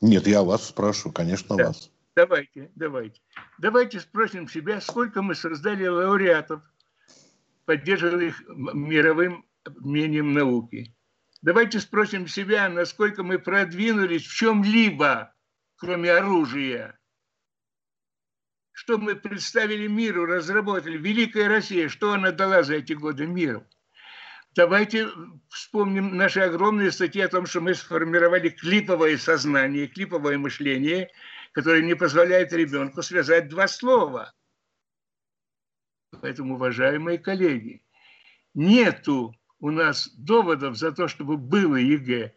Нет, 0.00 0.26
я 0.26 0.42
вас 0.42 0.68
спрашиваю, 0.68 1.12
конечно, 1.12 1.56
да. 1.56 1.68
вас. 1.68 1.90
Давайте, 2.14 2.70
давайте. 2.74 3.20
Давайте 3.58 4.00
спросим 4.00 4.48
себя, 4.48 4.80
сколько 4.80 5.22
мы 5.22 5.34
создали 5.34 5.86
лауреатов, 5.86 6.62
поддерживали 7.64 8.28
их 8.28 8.42
мировым 8.48 9.46
мнением 9.64 10.32
науки. 10.34 10.94
Давайте 11.42 11.80
спросим 11.80 12.28
себя, 12.28 12.68
насколько 12.68 13.22
мы 13.22 13.38
продвинулись 13.38 14.26
в 14.26 14.34
чем-либо, 14.34 15.34
кроме 15.76 16.12
оружия 16.12 16.99
что 18.80 18.96
мы 18.96 19.14
представили 19.14 19.86
миру, 19.88 20.24
разработали. 20.24 20.96
Великая 20.96 21.48
Россия, 21.48 21.90
что 21.90 22.14
она 22.14 22.32
дала 22.32 22.62
за 22.62 22.76
эти 22.76 22.94
годы 22.94 23.26
миру? 23.26 23.62
Давайте 24.54 25.10
вспомним 25.50 26.16
наши 26.16 26.40
огромные 26.40 26.90
статьи 26.90 27.20
о 27.20 27.28
том, 27.28 27.44
что 27.44 27.60
мы 27.60 27.74
сформировали 27.74 28.48
клиповое 28.48 29.18
сознание, 29.18 29.86
клиповое 29.86 30.38
мышление, 30.38 31.10
которое 31.52 31.82
не 31.82 31.94
позволяет 31.94 32.54
ребенку 32.54 33.02
связать 33.02 33.50
два 33.50 33.68
слова. 33.68 34.32
Поэтому, 36.22 36.54
уважаемые 36.54 37.18
коллеги, 37.18 37.84
нету 38.54 39.36
у 39.58 39.70
нас 39.70 40.08
доводов 40.16 40.78
за 40.78 40.92
то, 40.92 41.06
чтобы 41.06 41.36
было 41.36 41.76
ЕГЭ. 41.76 42.32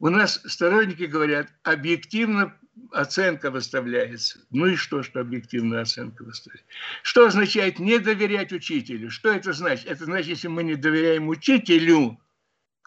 У 0.00 0.08
нас 0.08 0.42
сторонники 0.46 1.04
говорят, 1.04 1.46
объективно 1.62 2.58
оценка 2.92 3.50
выставляется. 3.50 4.40
Ну 4.50 4.66
и 4.66 4.76
что, 4.76 5.02
что 5.02 5.20
объективная 5.20 5.82
оценка 5.82 6.24
выставляется? 6.24 6.66
Что 7.02 7.26
означает 7.26 7.78
не 7.78 7.98
доверять 7.98 8.52
учителю? 8.52 9.10
Что 9.10 9.32
это 9.32 9.52
значит? 9.52 9.86
Это 9.86 10.04
значит, 10.04 10.28
если 10.28 10.48
мы 10.48 10.62
не 10.64 10.74
доверяем 10.74 11.28
учителю, 11.28 12.20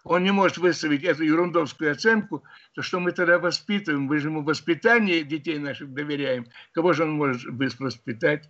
он 0.09 0.23
не 0.23 0.31
может 0.31 0.57
выставить 0.57 1.03
эту 1.03 1.23
ерундовскую 1.23 1.91
оценку, 1.91 2.43
то 2.73 2.81
что 2.81 2.99
мы 2.99 3.11
тогда 3.11 3.39
воспитываем? 3.39 4.03
Мы 4.03 4.19
же 4.19 4.29
ему 4.29 4.41
воспитание 4.41 5.23
детей 5.23 5.57
наших 5.59 5.93
доверяем. 5.93 6.47
Кого 6.71 6.93
же 6.93 7.03
он 7.03 7.11
может 7.11 7.51
быстро 7.51 7.85
воспитать? 7.85 8.49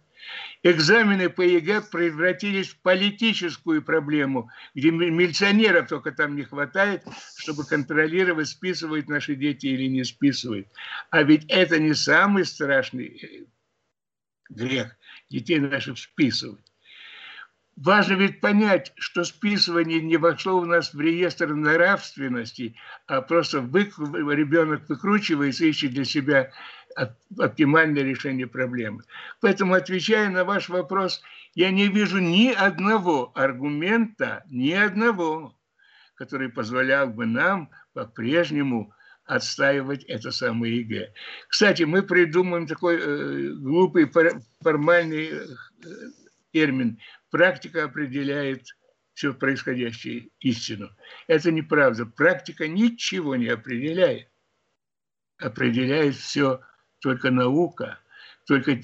Экзамены 0.64 1.30
по 1.30 1.42
ЕГЭ 1.42 1.82
превратились 1.92 2.70
в 2.70 2.82
политическую 2.82 3.82
проблему, 3.82 4.50
где 4.76 4.92
милиционеров 4.92 5.88
только 5.88 6.12
там 6.12 6.36
не 6.36 6.44
хватает, 6.44 7.04
чтобы 7.38 7.66
контролировать, 7.66 8.48
списывают 8.48 9.08
наши 9.08 9.36
дети 9.36 9.68
или 9.68 9.88
не 9.88 10.04
списывают. 10.04 10.68
А 11.10 11.24
ведь 11.24 11.46
это 11.48 11.80
не 11.80 11.94
самый 11.94 12.46
страшный 12.46 13.06
э, 13.08 13.46
грех 14.50 14.98
детей 15.30 15.60
наших 15.60 15.98
списывать. 15.98 16.67
Важно 17.78 18.14
ведь 18.14 18.42
понять, 18.42 18.92
что 18.96 19.24
списывание 19.24 20.02
не 20.02 20.18
вошло 20.18 20.58
у 20.58 20.66
нас 20.66 20.96
в 20.96 21.00
реестр 21.00 21.54
нравственности, 21.54 22.76
а 23.06 23.22
просто 23.22 23.62
выкру... 23.62 24.32
ребенок 24.32 24.90
выкручивается, 24.90 25.66
ищет 25.66 25.92
для 25.92 26.04
себя 26.04 26.52
оптимальное 27.38 28.02
решение 28.02 28.48
проблемы. 28.48 29.04
Поэтому, 29.42 29.76
отвечая 29.76 30.30
на 30.32 30.44
ваш 30.44 30.70
вопрос, 30.70 31.22
я 31.54 31.70
не 31.70 31.88
вижу 31.88 32.18
ни 32.18 32.52
одного 32.52 33.32
аргумента, 33.36 34.44
ни 34.50 34.72
одного, 34.72 35.56
который 36.16 36.50
позволял 36.50 37.08
бы 37.10 37.28
нам 37.28 37.70
по-прежнему 37.94 38.92
отстаивать 39.26 40.04
это 40.06 40.32
самое 40.32 40.80
ЕГЭ. 40.80 41.14
Кстати, 41.48 41.84
мы 41.84 42.02
придумаем 42.02 42.66
такой 42.66 42.98
э, 43.00 43.50
глупый 43.54 44.10
формальный 44.64 45.28
э, 45.28 45.46
термин 46.52 46.98
практика 47.30 47.86
определяет 47.86 48.66
все 49.14 49.34
происходящее 49.34 50.30
истину. 50.40 50.92
Это 51.28 51.52
неправда. 51.52 52.06
Практика 52.06 52.68
ничего 52.68 53.36
не 53.36 53.48
определяет. 53.48 54.30
Определяет 55.40 56.16
все 56.16 56.62
только 57.00 57.32
наука, 57.32 58.00
только 58.46 58.72
э, 58.72 58.84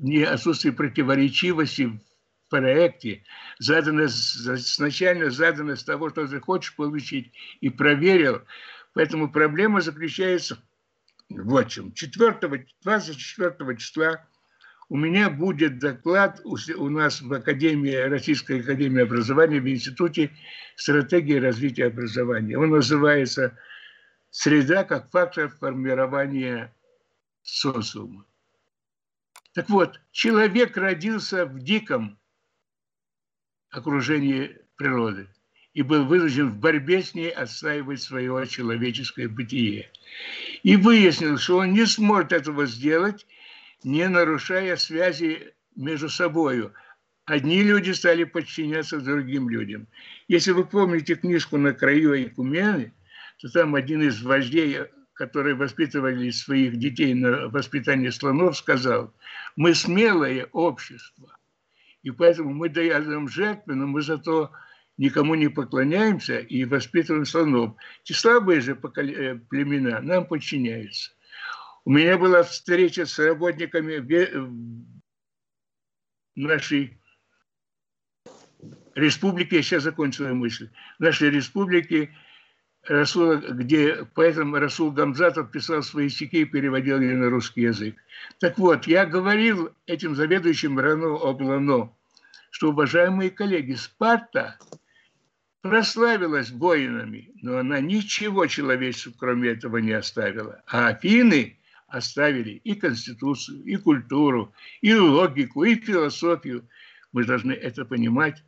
не 0.00 0.22
отсутствие 0.22 0.72
противоречивости 0.72 1.82
в 1.84 2.00
проекте 2.48 3.24
задано, 3.58 4.08
сначала 4.08 5.30
задано 5.30 5.76
с 5.76 5.84
того, 5.84 6.10
что 6.10 6.26
ты 6.26 6.40
хочешь 6.40 6.74
получить, 6.76 7.32
и 7.60 7.70
проверил. 7.70 8.42
Поэтому 8.92 9.30
проблема 9.30 9.80
заключается 9.80 10.58
вот 11.28 11.66
в 11.66 11.70
чем. 11.70 11.92
4, 11.92 12.66
24 12.82 13.76
числа 13.76 14.26
у 14.88 14.96
меня 14.96 15.30
будет 15.30 15.78
доклад 15.78 16.40
у 16.44 16.88
нас 16.88 17.22
в 17.22 17.32
Академии, 17.32 17.94
Российской 17.94 18.60
Академии 18.60 19.02
Образования, 19.02 19.60
в 19.60 19.68
Институте 19.68 20.30
стратегии 20.76 21.38
развития 21.38 21.86
образования. 21.86 22.58
Он 22.58 22.70
называется 22.70 23.56
«Среда 24.30 24.84
как 24.84 25.10
фактор 25.10 25.48
формирования 25.48 26.74
социума». 27.42 28.26
Так 29.54 29.70
вот, 29.70 30.00
человек 30.10 30.76
родился 30.76 31.46
в 31.46 31.60
диком 31.60 32.18
окружении 33.70 34.58
природы 34.76 35.28
и 35.72 35.82
был 35.82 36.04
вынужден 36.04 36.50
в 36.50 36.58
борьбе 36.58 37.02
с 37.02 37.14
ней 37.14 37.30
отстаивать 37.30 38.02
свое 38.02 38.46
человеческое 38.46 39.28
бытие. 39.28 39.90
И 40.62 40.76
выяснил, 40.76 41.38
что 41.38 41.58
он 41.58 41.72
не 41.72 41.86
сможет 41.86 42.32
этого 42.32 42.66
сделать, 42.66 43.26
не 43.84 44.08
нарушая 44.08 44.76
связи 44.76 45.54
между 45.76 46.08
собой. 46.08 46.70
Одни 47.26 47.62
люди 47.62 47.92
стали 47.92 48.24
подчиняться 48.24 48.98
другим 48.98 49.48
людям. 49.48 49.86
Если 50.28 50.50
вы 50.50 50.64
помните 50.64 51.14
книжку 51.14 51.56
«На 51.56 51.72
краю 51.72 52.22
Экумены», 52.22 52.92
то 53.40 53.48
там 53.48 53.74
один 53.74 54.02
из 54.02 54.22
вождей, 54.22 54.78
которые 55.14 55.54
воспитывали 55.54 56.30
своих 56.30 56.76
детей 56.76 57.14
на 57.14 57.48
воспитании 57.48 58.10
слонов, 58.10 58.56
сказал, 58.56 59.14
мы 59.56 59.74
смелое 59.74 60.48
общество, 60.52 61.36
и 62.02 62.10
поэтому 62.10 62.52
мы 62.52 62.68
даем 62.68 63.28
жертвы, 63.28 63.74
но 63.74 63.86
мы 63.86 64.02
зато 64.02 64.52
никому 64.98 65.34
не 65.34 65.48
поклоняемся 65.48 66.38
и 66.38 66.64
воспитываем 66.64 67.24
слонов. 67.24 67.74
Те 68.02 68.14
слабые 68.14 68.60
же 68.60 68.72
э, 68.72 69.34
племена 69.48 70.00
нам 70.00 70.26
подчиняются. 70.26 71.12
У 71.84 71.90
меня 71.90 72.16
была 72.16 72.42
встреча 72.42 73.04
с 73.04 73.18
работниками 73.18 73.98
нашей 76.34 76.98
республики, 78.94 79.56
я 79.56 79.62
сейчас 79.62 79.82
закончу 79.82 80.22
свою 80.22 80.34
мысль, 80.34 80.70
нашей 80.98 81.30
республики, 81.30 82.10
Расул, 82.86 83.38
где 83.38 84.06
поэтому 84.14 84.58
Расул 84.58 84.90
Гамзатов 84.90 85.50
писал 85.50 85.82
свои 85.82 86.10
стихи 86.10 86.42
и 86.42 86.44
переводил 86.44 87.00
их 87.00 87.14
на 87.14 87.30
русский 87.30 87.62
язык. 87.62 87.96
Так 88.40 88.58
вот, 88.58 88.86
я 88.86 89.06
говорил 89.06 89.72
этим 89.86 90.14
заведующим 90.14 90.78
Рано 90.78 91.14
Облано, 91.14 91.94
что, 92.50 92.70
уважаемые 92.70 93.30
коллеги, 93.30 93.72
Спарта 93.72 94.58
прославилась 95.62 96.50
воинами, 96.50 97.32
но 97.40 97.56
она 97.56 97.80
ничего 97.80 98.46
человечеству, 98.46 99.14
кроме 99.16 99.50
этого, 99.50 99.78
не 99.78 99.92
оставила. 99.92 100.62
А 100.66 100.88
Афины 100.88 101.58
оставили 101.94 102.60
и 102.64 102.74
конституцию, 102.74 103.62
и 103.64 103.76
культуру, 103.76 104.52
и 104.80 104.92
логику, 104.94 105.64
и 105.64 105.76
философию. 105.76 106.68
Мы 107.12 107.24
должны 107.24 107.52
это 107.52 107.84
понимать. 107.84 108.42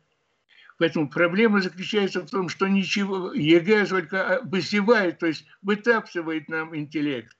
Поэтому 0.77 1.09
проблема 1.09 1.61
заключается 1.61 2.21
в 2.21 2.29
том, 2.29 2.49
что 2.49 2.67
ничего, 2.67 3.33
ЕГЭ 3.33 3.87
только 3.87 4.41
высевает, 4.43 5.19
то 5.19 5.27
есть 5.27 5.45
вытаптывает 5.61 6.49
нам 6.49 6.75
интеллект. 6.75 7.35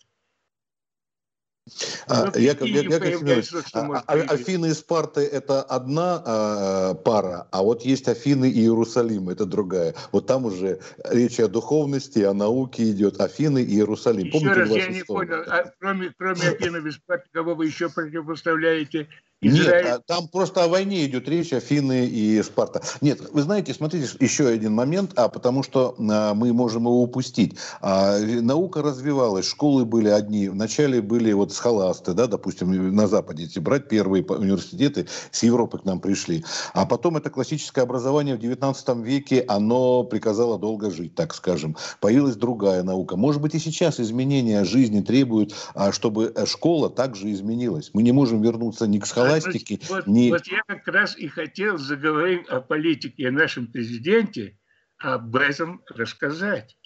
А, 2.07 2.31
Яков, 2.37 2.67
Яков 2.67 3.07
Семенович, 3.07 3.53
а, 3.73 4.03
а, 4.07 4.13
Афины 4.13 4.67
и 4.67 4.73
Спарты– 4.73 5.21
это 5.31 5.61
одна 5.61 6.23
а, 6.25 6.93
пара, 6.95 7.47
а 7.51 7.63
вот 7.63 7.83
есть 7.83 8.07
Афины 8.07 8.49
и 8.49 8.59
Иерусалим– 8.59 9.29
это 9.29 9.45
другая. 9.45 9.93
Вот 10.11 10.27
там 10.27 10.45
уже 10.45 10.79
речь 11.09 11.39
о 11.39 11.47
духовности, 11.47 12.19
о 12.19 12.33
науке 12.33 12.91
идет. 12.91 13.19
Афины 13.19 13.63
и 13.63 13.75
Иерусалим. 13.75 14.27
Еще 14.27 14.39
Помните 14.39 14.59
раз, 14.59 14.69
я 14.69 14.87
не 14.87 15.03
понял, 15.03 15.43
а 15.47 15.71
кроме, 15.79 16.13
кроме 16.17 16.41
Афины 16.49 16.87
и 16.87 16.91
Спарты, 16.91 17.27
кого 17.31 17.55
вы 17.55 17.65
еще 17.67 17.89
противопоставляете 17.89 19.07
Израиль... 19.39 19.85
Нет, 19.85 20.01
там 20.07 20.27
просто 20.27 20.63
о 20.63 20.67
войне 20.67 21.05
идет 21.05 21.29
речь, 21.29 21.53
Афины 21.53 22.07
и 22.07 22.41
Спарта. 22.41 22.81
Нет, 23.01 23.21
вы 23.31 23.43
знаете, 23.43 23.71
смотрите, 23.71 24.09
еще 24.19 24.47
один 24.47 24.73
момент, 24.73 25.11
а 25.15 25.29
потому 25.29 25.61
что 25.61 25.95
а, 25.99 26.33
мы 26.33 26.51
можем 26.53 26.83
его 26.83 27.03
упустить. 27.03 27.55
А, 27.79 28.17
наука 28.19 28.81
развивалась, 28.81 29.45
школы 29.45 29.85
были 29.85 30.09
одни. 30.09 30.49
Вначале 30.49 31.01
были 31.03 31.31
вот 31.33 31.53
схоласты, 31.53 32.13
да, 32.13 32.25
допустим, 32.25 32.95
на 32.95 33.07
Западе, 33.07 33.43
если 33.43 33.59
брать 33.59 33.87
первые 33.87 34.23
университеты 34.23 35.07
с 35.29 35.43
Европы 35.43 35.77
к 35.77 35.85
нам 35.85 35.99
пришли. 35.99 36.43
А 36.73 36.87
потом 36.87 37.17
это 37.17 37.29
классическое 37.29 37.83
образование 37.83 38.35
в 38.35 38.39
19 38.39 38.87
веке, 39.05 39.45
оно 39.47 40.03
приказало 40.03 40.57
долго 40.57 40.89
жить, 40.89 41.13
так 41.13 41.35
скажем. 41.35 41.77
Появилась 41.99 42.37
другая 42.37 42.81
наука. 42.81 43.17
Может 43.17 43.43
быть, 43.43 43.53
и 43.53 43.59
сейчас 43.59 43.99
изменения 43.99 44.63
жизни 44.63 45.01
требуют, 45.01 45.53
а, 45.75 45.91
чтобы 45.91 46.33
школа 46.47 46.89
также 46.89 47.31
изменилась. 47.31 47.91
Мы 47.93 48.01
не 48.01 48.11
можем 48.11 48.41
вернуться 48.41 48.87
ни 48.87 48.97
к 48.97 49.05
схоластам, 49.05 49.26
схоластики. 49.27 49.79
Вот, 49.89 50.07
не... 50.07 50.31
вот 50.31 50.47
я 50.47 50.61
как 50.67 50.87
раз 50.87 51.17
и 51.17 51.27
хотел 51.27 51.77
заговорить 51.77 52.47
о 52.47 52.61
политике, 52.61 53.27
о 53.27 53.31
нашем 53.31 53.67
президенте, 53.67 54.57
об 54.97 55.35
этом 55.35 55.83
рассказать, 55.87 56.77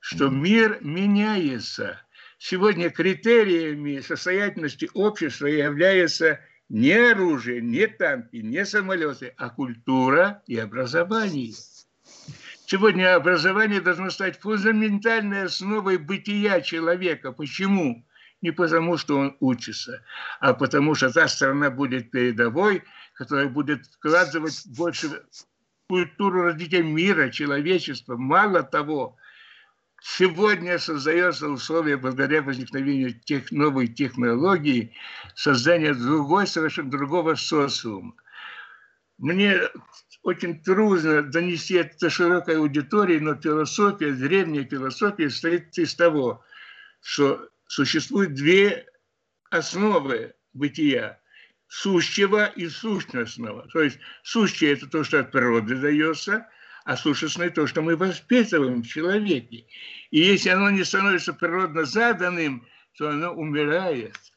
что 0.00 0.28
мир 0.28 0.78
меняется. 0.82 2.00
Сегодня 2.38 2.90
критериями 2.90 4.00
состоятельности 4.00 4.90
общества 4.92 5.46
являются 5.46 6.40
не 6.68 6.92
оружие, 6.92 7.60
не 7.60 7.86
танки, 7.86 8.36
не 8.36 8.64
самолеты, 8.64 9.32
а 9.36 9.50
культура 9.50 10.42
и 10.46 10.58
образование. 10.58 11.54
Сегодня 12.66 13.14
образование 13.14 13.80
должно 13.80 14.10
стать 14.10 14.40
фундаментальной 14.40 15.44
основой 15.44 15.98
бытия 15.98 16.60
человека. 16.60 17.32
Почему? 17.32 18.06
Не 18.44 18.50
потому, 18.50 18.98
что 18.98 19.16
он 19.16 19.36
учится, 19.40 20.04
а 20.38 20.52
потому 20.52 20.94
что 20.94 21.10
та 21.10 21.28
страна 21.28 21.70
будет 21.70 22.10
передовой, 22.10 22.82
которая 23.14 23.48
будет 23.48 23.86
вкладывать 23.86 24.66
больше 24.66 25.22
культуру 25.88 26.42
развития 26.42 26.82
мира, 26.82 27.30
человечества. 27.30 28.16
Мало 28.16 28.62
того, 28.62 29.16
сегодня 30.02 30.78
создается 30.78 31.48
условия 31.48 31.96
благодаря 31.96 32.42
возникновению 32.42 33.18
тех, 33.18 33.50
новой 33.50 33.88
технологии 33.88 34.92
создания 35.34 35.94
другой, 35.94 36.46
совершенно 36.46 36.90
другого 36.90 37.36
социума. 37.36 38.12
Мне 39.16 39.58
очень 40.22 40.60
трудно 40.62 41.22
донести 41.22 41.76
это 41.76 42.10
широкой 42.10 42.58
аудитории, 42.58 43.18
но 43.20 43.36
философия, 43.36 44.12
древняя 44.12 44.64
философия 44.64 45.30
стоит 45.30 45.78
из 45.78 45.94
того, 45.94 46.44
что 47.00 47.48
существует 47.74 48.34
две 48.34 48.86
основы 49.50 50.34
бытия– 50.52 51.20
сущего 51.66 52.46
и 52.46 52.68
сущностного. 52.68 53.68
То 53.72 53.80
есть 53.80 53.98
сущее– 54.22 54.72
это 54.74 54.86
то, 54.86 55.02
что 55.02 55.18
от 55.18 55.32
природы 55.32 55.76
дается, 55.76 56.46
а 56.84 56.96
сущностное– 56.96 57.50
то, 57.50 57.66
что 57.66 57.82
мы 57.82 57.96
воспитываем 57.96 58.82
в 58.82 58.86
человеке. 58.86 59.66
И 60.12 60.20
если 60.20 60.50
оно 60.50 60.70
не 60.70 60.84
становится 60.84 61.32
природно 61.32 61.84
заданным, 61.84 62.64
то 62.96 63.08
оно 63.08 63.32
умирает– 63.32 64.14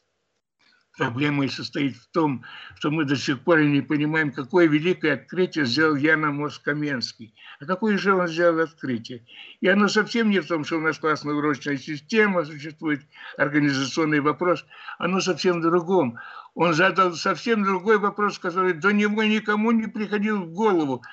Проблема 0.98 1.46
и 1.46 1.48
состоит 1.48 1.96
в 1.96 2.08
том, 2.08 2.44
что 2.76 2.90
мы 2.90 3.06
до 3.06 3.16
сих 3.16 3.44
пор 3.44 3.62
не 3.62 3.82
понимаем, 3.82 4.32
какое 4.32 4.68
великое 4.68 5.14
открытие 5.14 5.66
сделал 5.66 5.96
Яна 5.96 6.32
Москаменский. 6.32 7.36
А 7.60 7.66
какое 7.66 8.00
же 8.00 8.16
он 8.16 8.28
сделал 8.28 8.62
открытие? 8.62 9.24
И 9.62 9.68
оно 9.68 9.90
совсем 9.90 10.32
не 10.32 10.40
в 10.40 10.48
том, 10.48 10.66
что 10.66 10.78
у 10.78 10.82
нас 10.82 10.98
классная 10.98 11.36
урочная 11.36 11.78
система, 11.78 12.44
существует 12.46 13.02
организационный 13.38 14.22
вопрос. 14.22 14.66
Оно 14.98 15.22
совсем 15.22 15.60
в 15.60 15.62
другом. 15.62 16.18
Он 16.56 16.74
задал 16.74 17.14
совсем 17.14 17.64
другой 17.64 18.00
вопрос, 18.00 18.40
который 18.40 18.74
до 18.74 18.92
него 18.92 19.22
никому 19.22 19.70
не 19.70 19.86
приходил 19.86 20.42
в 20.42 20.52
голову. 20.52 21.04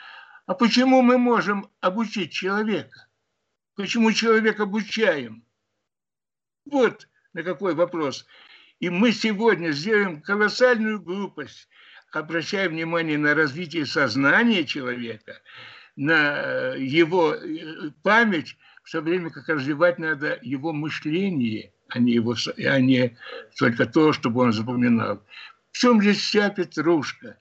А 0.46 0.54
почему 0.54 1.02
мы 1.02 1.18
можем 1.18 1.68
обучить 1.82 2.32
человека? 2.32 3.06
Почему 3.76 4.12
человек 4.12 4.60
обучаем? 4.60 5.44
Вот 6.64 7.06
на 7.34 7.42
какой 7.42 7.74
вопрос. 7.74 8.24
И 8.84 8.90
мы 8.90 9.12
сегодня 9.12 9.70
сделаем 9.70 10.20
колоссальную 10.20 11.00
глупость, 11.00 11.70
обращая 12.12 12.68
внимание 12.68 13.16
на 13.16 13.34
развитие 13.34 13.86
сознания 13.86 14.64
человека, 14.64 15.40
на 15.96 16.74
его 16.74 17.32
э, 17.32 17.92
память, 18.02 18.58
в 18.82 18.92
то 18.92 19.00
время 19.00 19.30
как 19.30 19.48
развивать 19.48 19.98
надо 19.98 20.38
его 20.42 20.74
мышление, 20.74 21.72
а 21.88 21.98
не, 21.98 22.12
его, 22.12 22.34
а 22.58 22.78
не 22.78 23.16
только 23.58 23.86
то, 23.86 24.12
чтобы 24.12 24.42
он 24.42 24.52
запоминал. 24.52 25.24
В 25.72 25.78
чем 25.78 26.02
здесь 26.02 26.18
вся 26.18 26.50
Петрушка? 26.50 27.38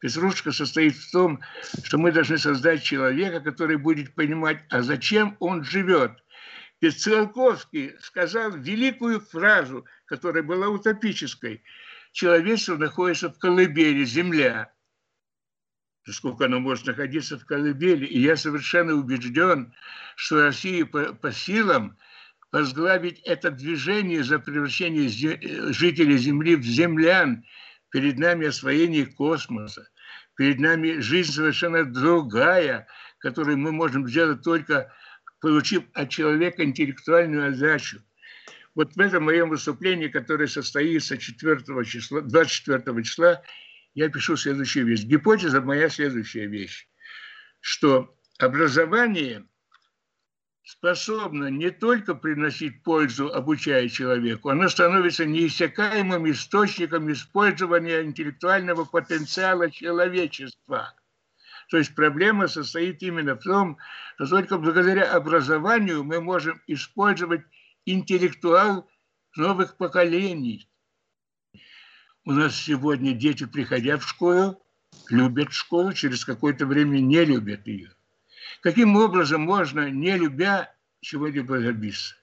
Петрушка 0.00 0.50
состоит 0.50 0.96
в 0.96 1.12
том, 1.12 1.40
что 1.84 1.98
мы 1.98 2.10
должны 2.10 2.38
создать 2.38 2.82
человека, 2.82 3.40
который 3.40 3.76
будет 3.76 4.14
понимать, 4.14 4.62
а 4.70 4.80
зачем 4.80 5.36
он 5.40 5.62
живет– 5.62 6.12
Циолковский 6.84 7.96
сказал 8.00 8.52
великую 8.52 9.20
фразу, 9.20 9.86
которая 10.04 10.42
была 10.42 10.68
утопической. 10.68 11.62
Человечество 12.12 12.76
находится 12.76 13.30
в 13.30 13.38
колыбели, 13.38 14.04
земля. 14.04 14.72
сколько 16.08 16.44
оно 16.44 16.60
может 16.60 16.86
находиться 16.86 17.38
в 17.38 17.46
колыбели. 17.46 18.06
И 18.06 18.20
я 18.20 18.36
совершенно 18.36 18.94
убежден, 18.94 19.74
что 20.14 20.42
России 20.42 20.82
по, 20.82 21.14
по 21.14 21.32
силам 21.32 21.98
возглавить 22.52 23.20
это 23.20 23.50
движение 23.50 24.22
за 24.22 24.38
превращение 24.38 25.08
жителей 25.72 26.18
Земли 26.18 26.56
в 26.56 26.62
землян. 26.62 27.44
Перед 27.90 28.18
нами 28.18 28.48
освоение 28.48 29.06
космоса. 29.06 29.88
Перед 30.36 30.60
нами 30.60 30.98
жизнь 30.98 31.32
совершенно 31.32 31.84
другая, 31.84 32.86
которую 33.18 33.56
мы 33.58 33.72
можем 33.72 34.06
сделать 34.06 34.42
только 34.42 34.92
получив 35.46 35.84
от 35.94 36.10
человека 36.10 36.64
интеллектуальную 36.64 37.50
отдачу. 37.50 38.02
Вот 38.74 38.96
в 38.96 39.00
этом 39.00 39.22
моем 39.22 39.48
выступлении, 39.48 40.08
которое 40.08 40.48
состоится 40.48 41.16
4 41.16 41.84
числа, 41.84 42.20
24 42.22 43.04
числа, 43.04 43.42
я 43.94 44.08
пишу 44.08 44.36
следующую 44.36 44.86
вещь. 44.86 45.04
Гипотеза 45.04 45.60
моя 45.60 45.88
следующая 45.88 46.48
вещь, 46.48 46.88
что 47.60 48.12
образование 48.40 49.46
способно 50.64 51.48
не 51.48 51.70
только 51.70 52.16
приносить 52.16 52.82
пользу, 52.82 53.32
обучая 53.32 53.88
человеку, 53.88 54.48
оно 54.48 54.68
становится 54.68 55.26
неиссякаемым 55.26 56.28
источником 56.28 57.12
использования 57.12 58.02
интеллектуального 58.02 58.84
потенциала 58.84 59.70
человечества. 59.70 60.92
То 61.68 61.78
есть 61.78 61.94
проблема 61.94 62.46
состоит 62.46 63.02
именно 63.02 63.34
в 63.34 63.42
том, 63.42 63.78
что 64.16 64.26
только 64.26 64.58
благодаря 64.58 65.12
образованию 65.12 66.04
мы 66.04 66.20
можем 66.20 66.62
использовать 66.66 67.42
интеллектуал 67.84 68.88
новых 69.36 69.76
поколений. 69.76 70.68
У 72.24 72.32
нас 72.32 72.56
сегодня 72.56 73.12
дети, 73.12 73.46
приходя 73.46 73.98
в 73.98 74.06
школу, 74.06 74.62
любят 75.10 75.52
школу, 75.52 75.92
через 75.92 76.24
какое-то 76.24 76.66
время 76.66 76.98
не 76.98 77.24
любят 77.24 77.66
ее. 77.66 77.92
Каким 78.62 78.96
образом 78.96 79.42
можно, 79.42 79.90
не 79.90 80.16
любя, 80.16 80.74
чего-либо 81.00 81.58
добиться? 81.58 82.14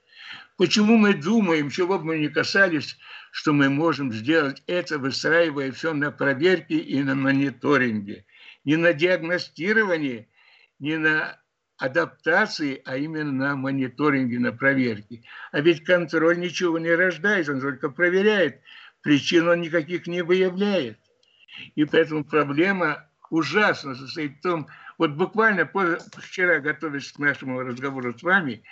Почему 0.57 0.97
мы 0.97 1.13
думаем, 1.13 1.69
чего 1.69 1.97
бы 1.97 2.05
мы 2.05 2.19
ни 2.19 2.27
касались, 2.27 2.97
что 3.31 3.53
мы 3.53 3.69
можем 3.69 4.13
сделать 4.13 4.61
это, 4.67 4.99
выстраивая 4.99 5.71
все 5.71 5.93
на 5.93 6.11
проверке 6.11 6.77
и 6.77 7.01
на 7.01 7.15
мониторинге, 7.15 8.25
не 8.65 8.77
на 8.77 8.93
диагностировании, 8.93 10.27
не 10.79 10.97
на 10.97 11.39
адаптации, 11.77 12.81
а 12.85 12.97
именно 12.97 13.31
на 13.31 13.55
мониторинге, 13.55 14.39
на 14.39 14.51
проверке. 14.51 15.23
А 15.51 15.59
ведь 15.61 15.83
контроль 15.83 16.39
ничего 16.39 16.79
не 16.79 16.91
рождает, 16.91 17.49
он 17.49 17.61
только 17.61 17.89
проверяет. 17.89 18.61
Причин 19.01 19.47
он 19.47 19.61
никаких 19.61 20.07
не 20.07 20.21
выявляет. 20.21 20.97
И 21.75 21.83
поэтому 21.85 22.23
проблема 22.23 23.09
ужасно 23.29 23.95
состоит 23.95 24.37
в 24.37 24.41
том, 24.41 24.67
вот 24.97 25.11
буквально 25.11 25.69
вчера, 26.17 26.59
готовясь 26.59 27.11
к 27.11 27.19
нашему 27.19 27.61
разговору 27.61 28.17
с 28.17 28.23
вами, 28.23 28.63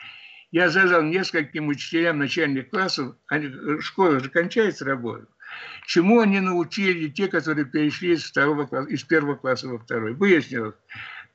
я 0.51 0.69
задал 0.69 1.01
нескольким 1.01 1.67
учителям 1.67 2.19
начальных 2.19 2.69
классов, 2.69 3.15
они, 3.27 3.81
школа 3.81 4.19
же 4.19 4.29
кончается 4.29 4.85
работа, 4.85 5.27
чему 5.85 6.19
они 6.19 6.39
научили 6.39 7.09
те, 7.09 7.27
которые 7.27 7.65
перешли 7.65 8.13
из, 8.13 8.23
второго 8.23 8.65
класса, 8.65 8.89
из 8.89 9.03
первого 9.03 9.35
класса 9.35 9.67
во 9.67 9.79
второй. 9.79 10.13
Выяснилось, 10.13 10.75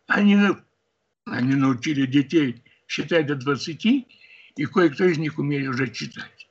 они 0.07 0.37
они 1.26 1.55
научили 1.57 2.07
детей 2.07 2.62
считать 2.87 3.26
до 3.26 3.35
20, 3.35 3.85
и 3.87 4.64
кое-кто 4.66 5.05
из 5.05 5.18
них 5.18 5.38
умели 5.38 5.66
уже 5.66 5.88
читать. 5.88 6.48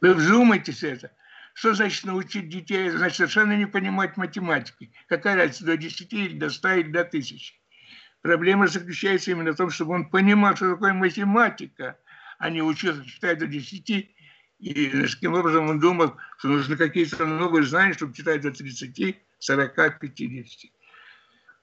Вы 0.00 0.14
вздумайтесь 0.14 0.82
это. 0.82 1.12
Что 1.54 1.74
значит 1.74 2.04
научить 2.04 2.48
детей? 2.48 2.90
Значит, 2.90 3.16
совершенно 3.16 3.56
не 3.56 3.66
понимать 3.66 4.16
математики. 4.16 4.92
Какая 5.08 5.36
разница, 5.36 5.64
до 5.64 5.76
10 5.76 6.12
или 6.12 6.38
до 6.38 6.48
100 6.48 6.68
или 6.74 6.90
до 6.90 7.00
1000? 7.00 7.54
Проблема 8.22 8.68
заключается 8.68 9.32
именно 9.32 9.52
в 9.52 9.56
том, 9.56 9.70
чтобы 9.70 9.94
он 9.94 10.08
понимал, 10.08 10.54
что 10.54 10.70
такое 10.70 10.92
математика, 10.92 11.98
а 12.38 12.50
не 12.50 12.62
учился 12.62 13.04
читать 13.04 13.38
до 13.38 13.46
10 13.46 14.14
и 14.60 15.08
таким 15.08 15.34
образом 15.34 15.68
он 15.68 15.80
думал, 15.80 16.16
что 16.38 16.48
нужны 16.48 16.76
какие-то 16.76 17.26
новые 17.26 17.64
знания, 17.64 17.94
чтобы 17.94 18.14
читать 18.14 18.42
до 18.42 18.50
30, 18.52 19.16
40, 19.38 19.98
50. 19.98 20.70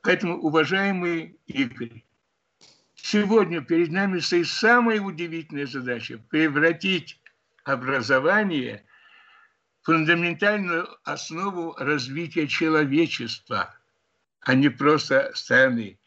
Поэтому, 0.01 0.37
уважаемый 0.39 1.37
Игорь, 1.47 2.03
Сегодня 3.09 3.61
перед 3.61 3.91
нами 3.91 4.19
стоит 4.19 4.47
самая 4.47 4.99
удивительная 4.99 5.65
задача– 5.65 6.17
превратить 6.29 7.21
образование 7.63 8.83
в 9.81 9.85
фундаментальную 9.85 10.89
основу 11.05 11.73
развития 11.77 12.47
человечества, 12.47 13.73
а 14.41 14.55
не 14.55 14.67
просто 14.67 15.31
страны. 15.35 15.97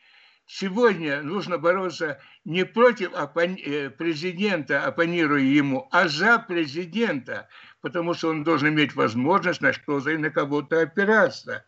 Сегодня 0.52 1.22
нужно 1.22 1.58
бороться 1.58 2.18
не 2.44 2.64
против 2.64 3.12
э, 3.14 3.88
президента, 3.88 4.84
оппонируя 4.84 5.40
ему, 5.40 5.86
а 5.92 6.08
за 6.08 6.40
президента, 6.40 7.48
потому 7.82 8.14
что 8.14 8.30
он 8.30 8.42
должен 8.42 8.70
иметь 8.70 8.96
возможность 8.96 9.60
на 9.60 9.72
что-то 9.72 10.10
и 10.10 10.16
на 10.16 10.30
кого-то 10.30 10.80
опираться. 10.80 11.64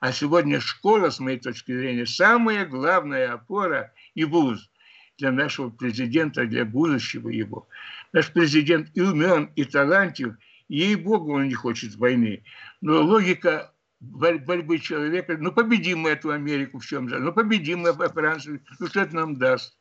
А 0.00 0.10
сегодня 0.10 0.58
школа, 0.58 1.10
с 1.10 1.20
моей 1.20 1.38
точки 1.38 1.70
зрения, 1.76 2.06
самая 2.06 2.66
главная 2.66 3.34
опора 3.34 3.92
и 4.16 4.24
вуз 4.24 4.68
для 5.16 5.30
нашего 5.30 5.70
президента, 5.70 6.44
для 6.44 6.64
будущего 6.64 7.28
его. 7.28 7.68
Наш 8.12 8.32
президент 8.32 8.90
и 8.94 9.00
умен, 9.00 9.52
и 9.54 9.64
талантлив, 9.64 10.34
ей-богу, 10.66 11.34
он 11.34 11.46
не 11.46 11.54
хочет 11.54 11.94
войны. 11.94 12.42
Но 12.80 13.00
логика 13.00 13.72
борьбы 14.12 14.78
человека, 14.78 15.36
ну 15.38 15.52
победим 15.52 16.00
мы 16.00 16.10
эту 16.10 16.30
Америку 16.30 16.78
в 16.78 16.86
чем 16.86 17.08
же, 17.08 17.18
ну 17.18 17.32
победим 17.32 17.80
мы 17.80 17.92
Францию, 17.92 18.60
ну 18.78 18.86
что 18.86 19.00
это 19.00 19.14
нам 19.14 19.36
даст? 19.36 19.76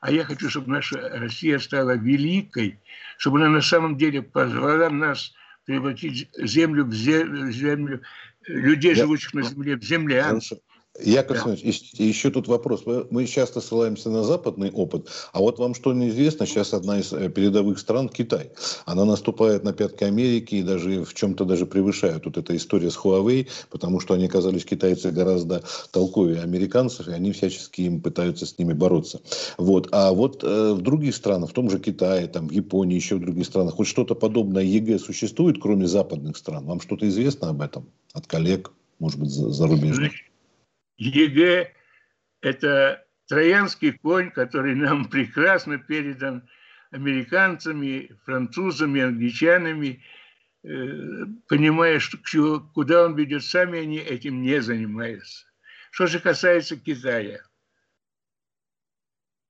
А 0.00 0.10
я 0.10 0.24
хочу, 0.24 0.50
чтобы 0.50 0.70
наша 0.70 0.98
Россия 1.18 1.58
стала 1.60 1.96
великой, 1.96 2.80
чтобы 3.18 3.38
она 3.38 3.48
на 3.48 3.60
самом 3.60 3.96
деле 3.96 4.20
позвала 4.20 4.90
нас 4.90 5.32
превратить 5.64 6.28
землю 6.36 6.84
в 6.84 6.92
землю, 6.92 8.02
людей, 8.46 8.96
живущих 8.96 9.32
на 9.34 9.42
земле, 9.42 9.76
в 9.76 9.84
землян. 9.84 10.40
Яков 11.00 11.44
да. 11.44 11.52
еще 11.54 12.30
тут 12.30 12.48
вопрос. 12.48 12.84
Мы 13.10 13.26
часто 13.26 13.62
ссылаемся 13.62 14.10
на 14.10 14.24
западный 14.24 14.70
опыт, 14.70 15.08
а 15.32 15.40
вот 15.40 15.58
вам 15.58 15.74
что 15.74 15.94
неизвестно, 15.94 16.46
сейчас 16.46 16.74
одна 16.74 17.00
из 17.00 17.12
э, 17.14 17.30
передовых 17.30 17.78
стран 17.78 18.10
Китай. 18.10 18.50
Она 18.84 19.06
наступает 19.06 19.64
на 19.64 19.72
пятки 19.72 20.04
Америки 20.04 20.56
и 20.56 20.62
даже 20.62 21.04
в 21.04 21.14
чем-то 21.14 21.46
даже 21.46 21.64
превышает. 21.64 22.22
Тут 22.24 22.36
эта 22.36 22.54
история 22.54 22.90
с 22.90 22.98
Huawei, 22.98 23.48
потому 23.70 24.00
что 24.00 24.12
они 24.14 24.26
оказались 24.26 24.66
китайцы 24.66 25.10
гораздо 25.10 25.62
толковее 25.92 26.42
американцев, 26.42 27.08
и 27.08 27.12
они 27.12 27.32
всячески 27.32 27.82
им 27.82 28.02
пытаются 28.02 28.44
с 28.44 28.58
ними 28.58 28.74
бороться. 28.74 29.22
Вот. 29.56 29.88
А 29.92 30.12
вот 30.12 30.44
э, 30.44 30.72
в 30.74 30.82
других 30.82 31.14
странах, 31.14 31.50
в 31.50 31.54
том 31.54 31.70
же 31.70 31.78
Китае, 31.78 32.26
там, 32.26 32.48
в 32.48 32.52
Японии, 32.52 32.96
еще 32.96 33.16
в 33.16 33.20
других 33.20 33.46
странах, 33.46 33.76
хоть 33.76 33.88
что-то 33.88 34.14
подобное 34.14 34.62
ЕГЭ 34.62 34.98
существует, 34.98 35.56
кроме 35.58 35.86
западных 35.86 36.36
стран? 36.36 36.66
Вам 36.66 36.82
что-то 36.82 37.08
известно 37.08 37.48
об 37.48 37.62
этом 37.62 37.88
от 38.12 38.26
коллег, 38.26 38.72
может 38.98 39.18
быть, 39.18 39.30
зарубежных? 39.30 40.12
ЕГЭ– 41.02 41.72
это 42.40 43.04
троянский 43.28 43.92
конь, 43.92 44.30
который 44.30 44.74
нам 44.74 45.04
прекрасно 45.10 45.78
передан 45.78 46.48
американцами, 46.90 48.10
французами, 48.24 49.00
англичанами, 49.00 50.04
э, 50.62 51.24
понимая, 51.48 51.98
что, 51.98 52.60
куда 52.74 53.06
он 53.06 53.16
ведет, 53.16 53.44
сами 53.44 53.80
они 53.80 53.98
этим 53.98 54.42
не 54.42 54.60
занимаются. 54.60 55.46
Что 55.90 56.06
же 56.06 56.20
касается 56.20 56.76
Китая. 56.76 57.40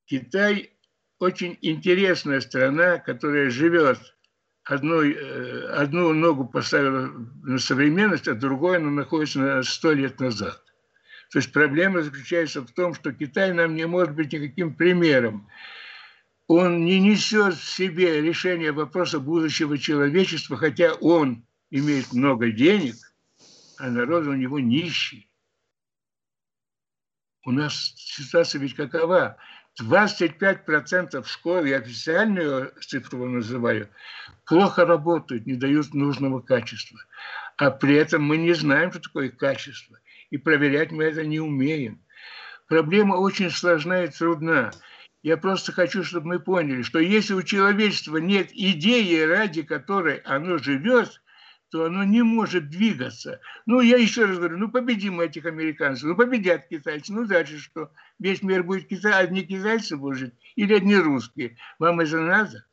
Китай 0.07 0.73
очень 1.19 1.59
интересная 1.63 2.41
страна, 2.41 2.99
которая 2.99 3.51
живет 3.51 3.99
одной, 4.65 5.13
э, 5.13 5.67
одну 5.69 6.13
ногу 6.13 6.47
поставила 6.47 7.11
на 7.43 7.59
современность, 7.59 8.29
а 8.29 8.35
другую 8.35 8.77
она 8.77 8.91
находится 8.91 9.41
на 9.41 9.63
сто 9.63 9.93
лет 9.93 10.21
назад. 10.21 10.63
То 11.33 11.39
есть 11.39 11.51
проблема 11.51 12.03
заключается 12.03 12.61
в 12.61 12.71
том, 12.73 12.93
что 12.93 13.11
Китай 13.11 13.55
нам 13.55 13.75
не 13.75 13.87
может 13.87 14.15
быть 14.15 14.35
никаким 14.35 14.75
примером. 14.75 15.49
Он 16.47 16.85
не 16.85 17.01
несет 17.01 17.55
в 17.55 17.65
себе 17.65 18.21
решение 18.21 18.71
вопроса 18.71 19.19
будущего 19.19 19.79
человечества, 19.79 20.59
хотя 20.59 20.93
он 20.93 21.47
имеет 21.71 22.13
много 22.13 22.51
денег, 22.51 22.97
а 23.79 23.89
народ 23.89 24.27
у 24.27 24.35
него 24.35 24.61
нищий. 24.61 25.31
У 27.47 27.51
нас 27.51 27.95
ситуация 27.97 28.61
ведь 28.61 28.75
какова? 28.75 29.39
25% 29.81 31.27
школ, 31.27 31.65
я 31.65 31.79
официальную 31.79 32.75
цифру 32.83 33.27
называю, 33.27 33.89
плохо 34.45 34.85
работают, 34.85 35.47
не 35.47 35.55
дают 35.55 35.95
нужного 35.95 36.41
качества. 36.41 37.01
А 37.57 37.71
при 37.71 37.95
этом 37.95 38.23
мы 38.23 38.37
не 38.37 38.53
знаем, 38.53 38.91
что 38.91 39.01
такое 39.01 39.31
качество 39.31 39.99
и 40.33 40.39
проверять 40.39 40.91
мы 40.91 41.05
это 41.05 41.25
не 41.25 41.41
умеем. 41.41 42.01
Проблема 42.67 43.15
очень 43.17 43.51
сложна 43.51 44.05
и 44.05 44.09
трудна. 44.09 44.73
Я 45.23 45.37
просто 45.37 45.73
хочу, 45.73 46.03
чтобы 46.03 46.27
мы 46.29 46.41
поняли, 46.41 46.81
что 46.81 46.99
если 46.99 47.35
у 47.35 47.43
человечества 47.43 48.17
нет 48.17 48.49
идеи, 48.51 49.21
ради 49.21 49.63
которой 49.63 50.17
оно 50.25 50.57
живет, 50.57 51.21
то 51.71 51.85
оно 51.85 52.03
не 52.05 52.23
может 52.23 52.71
двигаться. 52.71 53.41
Ну, 53.67 53.83
я 53.83 53.99
еще 53.99 54.25
раз 54.25 54.39
говорю, 54.39 54.57
ну, 54.57 54.71
победим 54.71 55.21
этих 55.21 55.45
американцев, 55.45 56.05
ну, 56.05 56.17
победят 56.17 56.67
китайцы, 56.67 57.13
ну, 57.13 57.27
дальше 57.27 57.59
что? 57.59 57.93
Весь 58.19 58.43
мир 58.43 58.63
будет 58.63 58.89
китай, 58.89 59.13
одни 59.13 59.43
китайцы 59.43 59.99
будут 59.99 60.19
жить 60.19 60.35
или 60.57 60.75
одни 60.75 60.97
русские. 60.97 61.59
Вам 61.79 62.01
это 62.01 62.21
надо? 62.21 62.65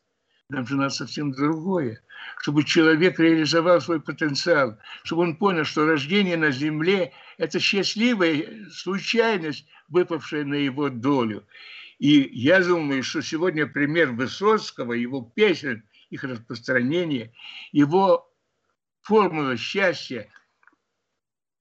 Нам 0.50 0.66
же 0.66 0.76
надо 0.76 0.90
совсем 0.90 1.32
другое. 1.32 2.02
Чтобы 2.40 2.64
человек 2.64 3.20
реализовал 3.20 3.80
свой 3.82 4.02
потенциал, 4.02 4.78
чтобы 5.04 5.22
он 5.22 5.36
понял, 5.36 5.64
что 5.64 5.86
рождение 5.86 6.38
на 6.38 6.50
Земле– 6.50 7.14
это 7.38 7.60
счастливая 7.60 8.68
случайность, 8.72 9.68
выпавшая 9.90 10.44
на 10.46 10.56
его 10.56 10.90
долю. 10.90 11.46
И 12.00 12.30
я 12.34 12.64
думаю, 12.64 13.04
что 13.04 13.22
сегодня 13.22 13.68
пример 13.68 14.12
Высоцкого, 14.12 14.94
его 14.94 15.22
песен, 15.22 15.84
их 16.10 16.24
распространение, 16.24 17.32
его 17.72 18.28
формула 19.02 19.56
счастья. 19.56 20.28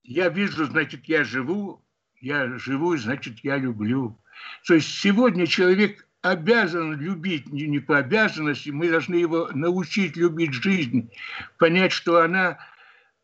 Я 0.03 0.31
вижу, 0.31 0.65
значит, 0.65 1.05
я 1.05 1.25
живу, 1.25 1.85
я 2.21 2.57
живу, 2.57 2.97
значит, 2.97 3.41
я 3.45 3.59
люблю. 3.59 4.19
То 4.67 4.75
есть 4.75 4.89
сегодня 4.89 5.47
человек 5.47 6.08
обязан 6.23 6.99
любить, 6.99 7.47
не 7.53 7.79
по 7.79 7.99
обязанности, 7.99 8.71
мы 8.71 8.91
должны 8.91 9.15
его 9.15 9.49
научить 9.53 10.17
любить 10.17 10.53
жизнь, 10.53 11.11
понять, 11.59 11.93
что 11.93 12.21
она 12.21 12.59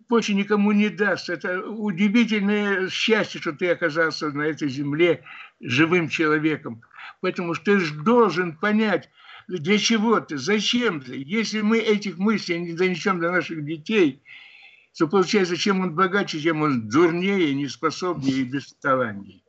больше 0.08 0.34
никому 0.34 0.72
не 0.72 0.90
даст. 0.90 1.28
Это 1.28 1.60
удивительное 1.62 2.88
счастье, 2.88 3.40
что 3.40 3.52
ты 3.52 3.70
оказался 3.70 4.30
на 4.30 4.42
этой 4.42 4.68
земле 4.68 5.24
живым 5.60 6.08
человеком. 6.08 6.82
Поэтому 7.20 7.54
ты 7.54 7.80
же 7.80 7.94
должен 7.94 8.56
понять, 8.56 9.10
для 9.48 9.78
чего 9.78 10.20
ты, 10.20 10.38
зачем 10.38 11.00
ты. 11.00 11.22
Если 11.24 11.60
мы 11.60 11.78
этих 11.78 12.18
мыслей 12.18 12.60
не 12.60 12.72
донесем 12.74 13.20
до 13.20 13.30
наших 13.30 13.64
детей, 13.64 14.22
то 14.96 15.08
получается, 15.08 15.56
чем 15.56 15.80
он 15.80 15.94
богаче, 15.94 16.40
тем 16.40 16.62
он 16.62 16.88
дурнее, 16.88 17.54
неспособнее 17.54 18.38
и 18.38 18.44
бесталаннее. 18.44 19.43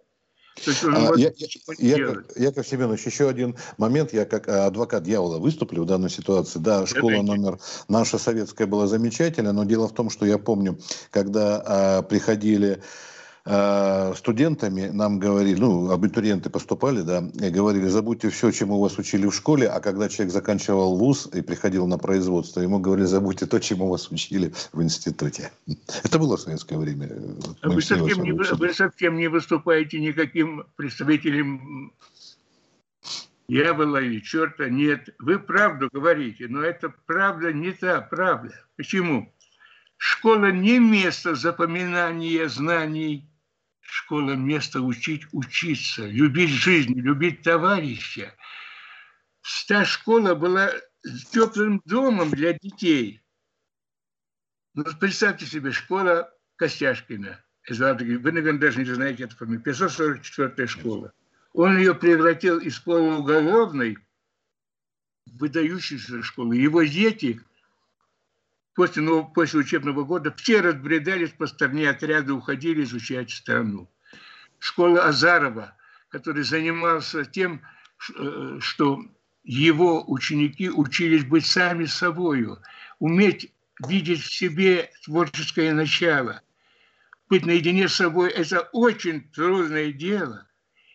А, 0.83 1.11
я, 1.17 1.31
я, 1.79 1.97
Яков 2.35 2.67
Семенович, 2.67 3.05
еще 3.05 3.27
один 3.29 3.55
момент. 3.77 4.13
Я 4.13 4.25
как 4.25 4.47
адвокат 4.47 5.03
дьявола 5.03 5.37
выступлю 5.37 5.83
в 5.83 5.85
данной 5.85 6.09
ситуации. 6.09 6.59
Да, 6.59 6.85
школа 6.85 7.21
номер 7.21 7.59
наша 7.87 8.17
советская 8.17 8.65
была 8.65 8.87
замечательная, 8.87 9.51
но 9.51 9.65
дело 9.65 9.87
в 9.87 9.93
том, 9.93 10.09
что 10.09 10.25
я 10.25 10.37
помню, 10.37 10.79
когда 11.11 11.61
а, 11.65 12.01
приходили 12.03 12.81
Э, 13.47 14.13
студентами 14.15 14.87
нам 14.87 15.19
говорили, 15.19 15.59
ну, 15.59 15.91
абитуриенты 15.91 16.49
поступали, 16.49 17.01
да, 17.01 17.23
и 17.39 17.51
говорили, 17.51 17.85
забудьте 17.85 18.29
все, 18.29 18.49
чему 18.49 18.79
вас 18.79 18.97
учили 18.97 19.27
в 19.27 19.35
школе, 19.35 19.67
а 19.67 19.79
когда 19.81 20.09
человек 20.09 20.33
заканчивал 20.33 20.97
вуз 20.97 21.29
и 21.31 21.43
приходил 21.43 21.85
на 21.85 21.99
производство, 21.99 22.61
ему 22.61 22.79
говорили, 22.79 23.05
забудьте 23.05 23.45
то, 23.45 23.59
чему 23.59 23.87
вас 23.87 24.09
учили 24.09 24.51
в 24.73 24.81
институте. 24.81 25.51
Это 26.03 26.17
было 26.17 26.37
в 26.37 26.41
советское 26.41 26.79
время. 26.79 27.07
А 27.61 27.69
вы 27.69 27.83
совсем, 27.83 28.23
не, 28.23 28.31
вы 28.31 28.73
совсем 28.73 29.15
не 29.15 29.27
выступаете 29.27 29.99
никаким 29.99 30.63
представителем 30.75 31.93
дьявола 33.47 34.01
или 34.01 34.21
черта. 34.21 34.69
Нет, 34.69 35.09
вы 35.19 35.37
правду 35.37 35.87
говорите, 35.93 36.47
но 36.47 36.63
это 36.63 36.91
правда 37.05 37.53
не 37.53 37.73
та 37.73 38.01
правда. 38.01 38.55
Почему? 38.75 39.31
Школа 39.97 40.51
не 40.51 40.79
место 40.79 41.35
запоминания 41.35 42.49
знаний, 42.49 43.29
Школа– 43.85 44.31
место 44.35 44.81
учить 44.81 45.25
учиться, 45.31 46.05
любить 46.07 46.49
жизнь, 46.49 46.99
любить 46.99 47.43
товарища. 47.43 48.35
Та 49.67 49.85
школа 49.85 50.33
была 50.33 50.71
теплым 51.31 51.81
домом 51.85 52.31
для 52.31 52.53
детей. 52.53 53.21
Ну, 54.73 54.83
представьте 54.99 55.45
себе, 55.45 55.71
школа 55.71 56.31
Костяшкина. 56.55 57.43
Вы, 57.69 58.31
наверное, 58.31 58.59
даже 58.59 58.79
не 58.79 58.93
знаете 58.93 59.23
эту 59.23 59.35
фамилию. 59.35 59.61
544 59.61 60.67
школа. 60.67 61.13
Он 61.53 61.77
ее 61.77 61.95
превратил 61.95 62.59
из 62.59 62.79
полууголовной 62.79 63.97
в 65.25 65.37
выдающуюся 65.37 66.21
школу. 66.23 66.53
Его 66.53 66.83
дети– 66.83 67.39
после, 68.75 69.01
ну, 69.01 69.25
после 69.25 69.61
учебного 69.61 70.03
года 70.03 70.31
все 70.37 70.61
разбредались 70.61 71.31
по 71.31 71.47
стране, 71.47 71.89
отряды 71.89 72.33
уходили 72.33 72.83
изучать 72.83 73.31
страну. 73.31 73.89
Школа 74.59 75.05
Азарова, 75.05 75.75
который 76.09 76.43
занимался 76.43 77.25
тем, 77.25 77.61
э, 78.17 78.57
что 78.59 79.01
его 79.43 80.03
ученики 80.07 80.69
учились 80.69 81.23
быть 81.23 81.45
сами 81.45 81.85
собою, 81.85 82.59
уметь 82.99 83.51
видеть 83.87 84.21
в 84.21 84.33
себе 84.33 84.91
творческое 85.03 85.73
начало. 85.73 86.41
Быть 87.29 87.45
наедине 87.45 87.87
с 87.87 87.95
собой– 87.95 88.29
это 88.31 88.69
очень 88.71 89.29
трудное 89.31 89.91
дело. 89.91 90.47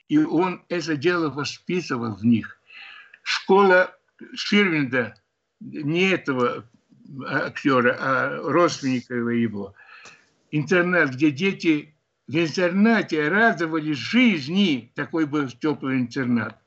И 0.08 0.18
он 0.18 0.64
это 0.68 0.96
дело 0.96 1.30
воспитывал 1.30 2.14
в 2.16 2.24
них. 2.24 2.58
Школа 3.22 3.96
Ширвинда 4.34 5.14
не 5.60 6.10
этого 6.10 6.64
актера, 7.26 7.96
а 7.98 8.38
родственника 8.42 9.14
его. 9.14 9.74
Интернат, 10.50 11.10
где 11.10 11.30
дети 11.30 11.94
в 12.26 12.36
интернате 12.36 13.28
радовались 13.28 13.98
жизни, 13.98 14.92
такой 14.94 15.26
был 15.26 15.48
теплый 15.48 15.98
интернат. 15.98 16.58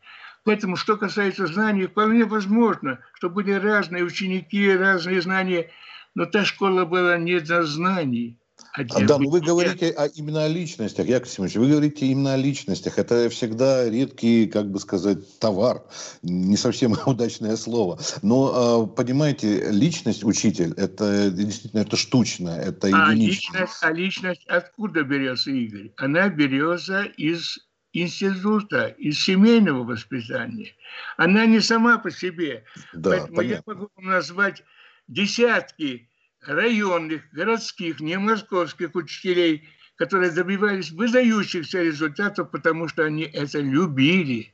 Поэтому, 0.43 0.75
что 0.75 0.97
касается 0.97 1.47
знаний, 1.47 1.87
вполне 1.87 2.25
возможно, 2.25 2.99
что 3.13 3.29
были 3.29 3.51
разные 3.51 4.03
ученики, 4.03 4.75
разные 4.75 5.21
знания, 5.21 5.69
но 6.15 6.25
та 6.25 6.43
школа 6.43 6.85
была 6.85 7.17
не 7.17 7.39
до 7.39 7.63
знаний. 7.63 8.37
А 8.75 8.83
да, 8.83 9.19
но 9.19 9.29
вы 9.29 9.39
говорите 9.39 9.91
о, 9.91 10.07
именно 10.07 10.45
о 10.45 10.47
личностях, 10.47 11.07
Яков 11.07 11.29
Семенович, 11.29 11.57
вы 11.57 11.69
говорите 11.69 12.07
именно 12.07 12.33
о 12.33 12.37
личностях. 12.37 12.97
Это 12.97 13.29
всегда 13.29 13.87
редкий, 13.87 14.47
как 14.47 14.71
бы 14.71 14.79
сказать, 14.79 15.19
товар. 15.37 15.83
Не 16.23 16.57
совсем 16.57 16.95
удачное 17.05 17.55
слово. 17.55 17.99
Но, 18.23 18.51
а, 18.53 18.87
понимаете, 18.87 19.69
личность 19.69 20.23
учитель, 20.23 20.73
это 20.75 21.29
действительно 21.29 21.81
это 21.81 21.95
штучно, 21.95 22.49
это 22.49 22.89
а 22.91 23.13
Личность, 23.13 23.77
а 23.81 23.91
личность 23.91 24.45
откуда 24.47 25.03
берется, 25.03 25.51
Игорь? 25.51 25.91
Она 25.97 26.29
берется 26.29 27.03
из 27.03 27.59
института, 27.93 28.87
из 28.87 29.23
семейного 29.23 29.83
воспитания. 29.83 30.71
Она 31.17 31.45
не 31.45 31.59
сама 31.59 31.99
по 31.99 32.09
себе. 32.09 32.65
Да, 32.93 33.11
Поэтому 33.11 33.35
понятно. 33.35 33.71
я 33.71 33.75
могу 33.75 33.89
назвать 33.97 34.63
десятки 35.07 36.09
районных, 36.47 37.23
городских, 37.31 37.99
не 37.99 38.17
московских 38.17 38.95
учителей, 38.95 39.67
которые 39.95 40.31
добивались 40.31 40.91
выдающихся 40.91 41.81
результатов, 41.81 42.51
потому 42.51 42.87
что 42.87 43.05
они 43.05 43.23
это 43.23 43.59
любили. 43.59 44.53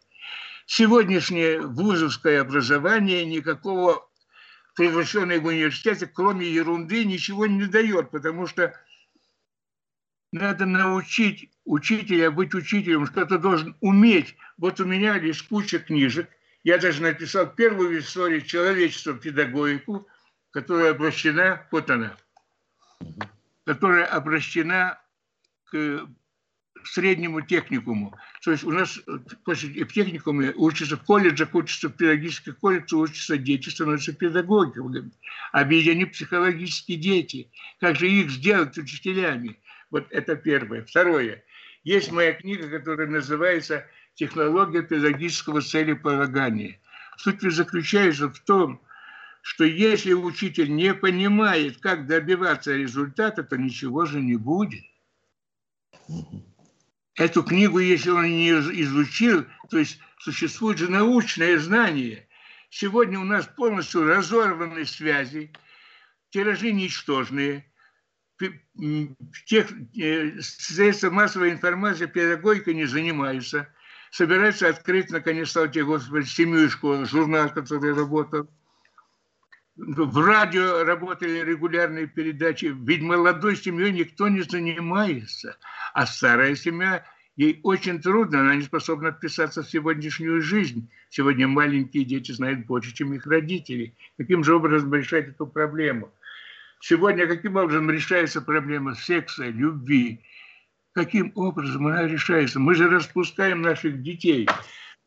Сегодняшнее 0.66 1.62
вузовское 1.62 2.42
образование 2.42 3.26
никакого 3.26 4.08
превращенное 4.76 5.40
в 5.40 5.46
университете, 5.46 6.06
кроме 6.08 6.50
ерунды, 6.50 7.04
ничего 7.06 7.48
не 7.48 7.66
дает, 7.66 8.12
потому 8.12 8.48
что 8.48 8.74
надо 10.32 10.66
научить 10.66 11.50
учителя 11.66 12.30
быть 12.30 12.54
учителем, 12.54 13.08
что-то 13.08 13.40
должен 13.40 13.76
уметь. 13.82 14.36
Вот 14.58 14.80
у 14.80 14.86
меня 14.86 15.16
есть 15.16 15.48
куча 15.48 15.80
книжек. 15.80 16.30
Я 16.64 16.78
даже 16.78 17.02
написал 17.02 17.48
первую 17.48 17.90
в 17.90 18.00
истории 18.00 18.42
человечества 18.42 19.14
педагогику– 19.14 20.08
которая 20.52 20.92
обращена, 20.92 21.68
вот 21.72 21.90
она, 21.90 22.16
которая 23.66 24.06
обращена 24.06 25.00
к 25.66 26.08
среднему 26.84 27.42
техникуму. 27.42 28.16
То 28.42 28.52
есть 28.52 28.64
у 28.64 28.72
нас 28.72 29.00
после 29.44 29.84
в 29.84 29.94
техникуме 29.94 30.54
учатся 30.56 30.98
в 30.98 31.04
колледжах, 31.04 31.54
учатся 31.54 31.90
в 31.90 31.94
педагогических 31.94 32.58
колледжах, 32.58 33.00
учатся 33.00 33.38
дети, 33.38 33.70
становятся 33.70 34.14
педагогами. 34.14 35.12
А 35.52 35.64
ведь 35.64 36.12
психологические 36.12 36.98
дети. 36.98 37.52
Как 37.80 37.96
же 37.96 38.10
их 38.10 38.30
сделать 38.30 38.78
учителями? 38.78 39.60
Вот 39.92 40.08
это 40.12 40.36
первое. 40.36 40.84
Второе. 40.84 41.44
Есть 41.84 42.12
моя 42.12 42.34
книга, 42.34 42.70
которая 42.70 43.08
называется 43.08 43.86
«Технология 44.16 44.82
педагогического 44.82 45.62
целеполагания». 45.62 46.80
Суть 47.18 47.42
заключается 47.42 48.30
в 48.30 48.40
том, 48.40 48.82
что 49.42 49.64
если 49.64 50.14
учитель 50.14 50.74
не 50.74 50.94
понимает, 50.94 51.78
как 51.80 52.08
добиваться 52.08 52.76
результата, 52.76 53.44
то 53.44 53.58
ничего 53.58 54.06
же 54.06 54.22
не 54.22 54.36
будет. 54.36 54.84
Эту 57.16 57.44
книгу, 57.44 57.80
если 57.80 58.10
он 58.10 58.26
не 58.26 58.50
изучил, 58.52 59.46
то 59.70 59.78
есть 59.78 60.00
существует 60.20 60.78
же 60.78 60.90
научное 60.90 61.58
знание. 61.60 62.28
Сегодня 62.70 63.20
у 63.20 63.24
нас 63.24 63.48
полностью 63.48 64.06
разорваны 64.06 64.86
связи, 64.86 65.52
тиражи 66.30 66.72
ничтожные, 66.72 67.66
тех, 69.46 69.70
э, 69.98 70.40
средства 70.40 71.10
массовой 71.10 71.52
информации 71.52 72.06
педагогикой 72.06 72.74
не 72.74 72.86
занимаются. 72.86 73.68
Собираются 74.12 74.70
открыть, 74.70 75.10
наконец, 75.10 75.52
слава 75.52 75.68
тебе, 75.68 75.84
Господи, 75.84 76.26
семью 76.26 76.66
и 76.66 76.70
школу, 76.70 77.06
журнал, 77.06 77.52
который 77.52 77.94
работал 77.94 78.50
в 79.80 80.26
радио 80.26 80.84
работали 80.84 81.40
регулярные 81.40 82.06
передачи, 82.08 82.66
ведь 82.66 83.02
молодой 83.02 83.56
семьей 83.56 83.92
никто 83.92 84.28
не 84.28 84.42
занимается, 84.42 85.58
а 85.94 86.06
старая 86.06 86.56
семья, 86.56 87.06
ей 87.38 87.62
очень 87.64 88.02
трудно, 88.02 88.42
она 88.42 88.56
не 88.56 88.64
способна 88.64 89.12
вписаться 89.12 89.64
в 89.64 89.70
сегодняшнюю 89.70 90.42
жизнь. 90.42 90.90
Сегодня 91.10 91.48
маленькие 91.48 92.04
дети 92.04 92.34
знают 92.34 92.66
больше, 92.66 92.94
чем 92.94 93.14
их 93.14 93.26
родители. 93.26 93.96
Каким 94.18 94.44
же 94.44 94.56
образом 94.56 94.94
решать 94.94 95.30
эту 95.30 95.48
проблему? 95.48 96.12
Сегодня 96.82 97.26
каким 97.28 97.56
образом 97.56 97.90
решается 97.90 98.42
проблема 98.42 98.96
секса, 98.96 99.48
любви? 99.48 100.22
Каким 100.92 101.32
образом 101.36 101.88
она 101.88 102.06
решается? 102.06 102.60
Мы 102.60 102.76
же 102.76 102.90
распускаем 102.90 103.62
наших 103.62 104.02
детей. 104.02 104.50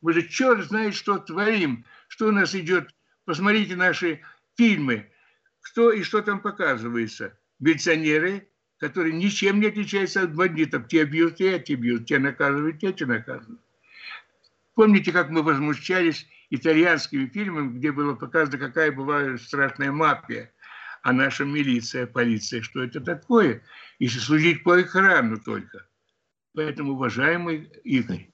Мы 0.00 0.14
же 0.14 0.26
черт 0.26 0.64
знает, 0.64 0.94
что 0.94 1.18
творим. 1.18 1.84
Что 2.08 2.28
у 2.28 2.32
нас 2.32 2.54
идет? 2.54 2.88
Посмотрите 3.24 3.76
наши 3.76 4.20
фильмы, 4.56 5.10
кто 5.60 5.92
и 5.92 6.02
что 6.02 6.22
там 6.22 6.40
показывается. 6.40 7.38
Милиционеры, 7.58 8.48
которые 8.78 9.14
ничем 9.14 9.60
не 9.60 9.66
отличаются 9.66 10.22
от 10.22 10.34
бандитов. 10.34 10.88
Те 10.88 11.04
бьют, 11.04 11.40
и 11.40 11.44
эти 11.44 11.72
бьют, 11.74 12.06
те 12.06 12.18
наказывают, 12.18 12.82
эти 12.82 13.04
наказывают. 13.04 13.60
Помните, 14.74 15.12
как 15.12 15.30
мы 15.30 15.42
возмущались 15.42 16.26
итальянскими 16.50 17.26
фильмами, 17.26 17.78
где 17.78 17.92
было 17.92 18.14
показано, 18.14 18.58
какая 18.58 18.90
бывает 18.90 19.40
страшная 19.40 19.92
мафия, 19.92 20.52
а 21.02 21.12
наша 21.12 21.44
милиция, 21.44 22.06
полиция, 22.06 22.62
что 22.62 22.82
это 22.82 23.00
такое, 23.00 23.62
если 23.98 24.18
служить 24.18 24.62
по 24.62 24.80
экрану 24.80 25.38
только. 25.38 25.86
Поэтому, 26.54 26.92
уважаемый 26.92 27.70
Игорь, 27.84 28.28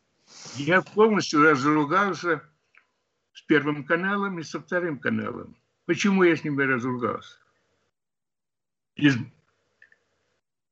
я 0.57 0.83
полностью 0.83 1.43
разругался 1.43 2.43
с 3.33 3.43
Первым 3.43 3.85
каналом 3.85 4.39
и 4.39 4.43
со 4.43 4.61
Вторым 4.61 4.99
каналом. 4.99 5.57
Почему 5.89 6.23
я 6.23 6.37
с 6.37 6.45
ними 6.45 6.63
разругался? 6.65 7.39
Из... 8.97 9.17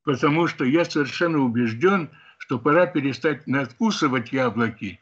Потому 0.03 0.45
что 0.45 0.63
я 0.63 0.85
совершенно 0.85 1.39
убежден, 1.39 2.11
что 2.37 2.59
пора 2.59 2.85
перестать 2.85 3.47
надкусывать 3.47 4.31
яблоки, 4.31 5.01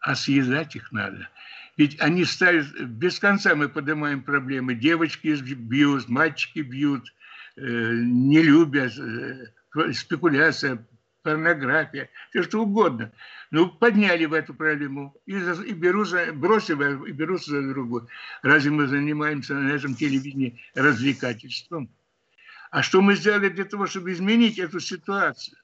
а 0.00 0.16
съедать 0.16 0.74
их 0.74 0.90
надо. 0.90 1.28
Ведь 1.76 2.00
они 2.00 2.24
ставят, 2.24 2.72
без 2.88 3.20
конца 3.20 3.54
мы 3.54 3.68
поднимаем 3.68 4.24
проблемы. 4.24 4.74
Девочки 4.74 5.28
бьют, 5.28 6.08
мальчики 6.08 6.58
бьют, 6.58 7.14
э, 7.54 7.62
не 7.62 8.42
любят, 8.42 8.98
э, 8.98 9.92
спекуляция, 9.92 10.84
порнография, 11.22 12.10
все 12.30 12.42
что 12.42 12.62
угодно. 12.62 13.12
Ну, 13.50 13.68
подняли 13.68 14.24
в 14.24 14.32
эту 14.32 14.54
проблему 14.54 15.14
и, 15.26 15.32
и 15.34 15.72
беру 15.72 16.04
за, 16.04 16.32
бросили 16.32 17.08
и 17.08 17.12
берутся 17.12 17.50
за 17.50 17.68
другую. 17.68 18.08
Разве 18.42 18.70
мы 18.70 18.86
занимаемся 18.86 19.54
на 19.54 19.70
этом 19.70 19.94
телевидении 19.94 20.60
развлекательством? 20.74 21.88
А 22.70 22.82
что 22.82 23.02
мы 23.02 23.16
сделали 23.16 23.48
для 23.48 23.64
того, 23.64 23.86
чтобы 23.86 24.12
изменить 24.12 24.58
эту 24.58 24.80
ситуацию? 24.80 25.58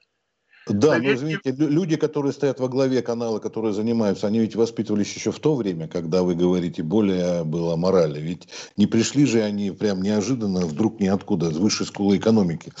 Да, 0.73 0.89
Поверьте... 0.89 1.07
но 1.07 1.15
извините, 1.15 1.51
люди, 1.71 1.95
которые 1.95 2.31
стоят 2.31 2.59
во 2.59 2.67
главе 2.67 3.01
канала, 3.01 3.39
которые 3.39 3.73
занимаются, 3.73 4.27
они 4.27 4.39
ведь 4.39 4.55
воспитывались 4.55 5.13
еще 5.13 5.31
в 5.31 5.39
то 5.39 5.55
время, 5.55 5.87
когда 5.87 6.23
вы 6.23 6.35
говорите, 6.35 6.83
более 6.83 7.43
было 7.43 7.75
морали. 7.75 8.19
Ведь 8.19 8.47
не 8.77 8.87
пришли 8.87 9.25
же 9.25 9.41
они 9.41 9.71
прям 9.71 10.01
неожиданно, 10.01 10.65
вдруг 10.65 10.99
ниоткуда, 10.99 11.51
с 11.51 11.57
высшей 11.57 11.85
школы 11.85 12.17
экономики, 12.17 12.71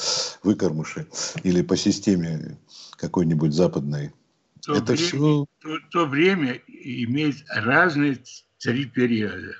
выкормыши, 0.43 1.07
или 1.43 1.61
по 1.61 1.75
системе 1.75 2.57
какой-нибудь 2.97 3.53
западной. 3.53 4.11
То 4.61 4.75
Это 4.75 4.93
время, 4.93 5.07
все... 5.07 5.45
то, 5.61 5.77
то 5.91 6.05
время 6.05 6.61
имеет 6.67 7.37
разные 7.49 8.19
три 8.59 8.85
периода. 8.85 9.55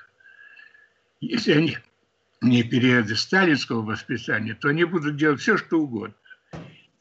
Если 1.21 1.51
они 1.53 1.77
не 2.41 2.63
периоды 2.63 3.15
сталинского 3.15 3.81
воспитания, 3.81 4.55
то 4.55 4.69
они 4.69 4.83
будут 4.83 5.17
делать 5.17 5.41
все, 5.41 5.57
что 5.57 5.79
угодно. 5.79 6.15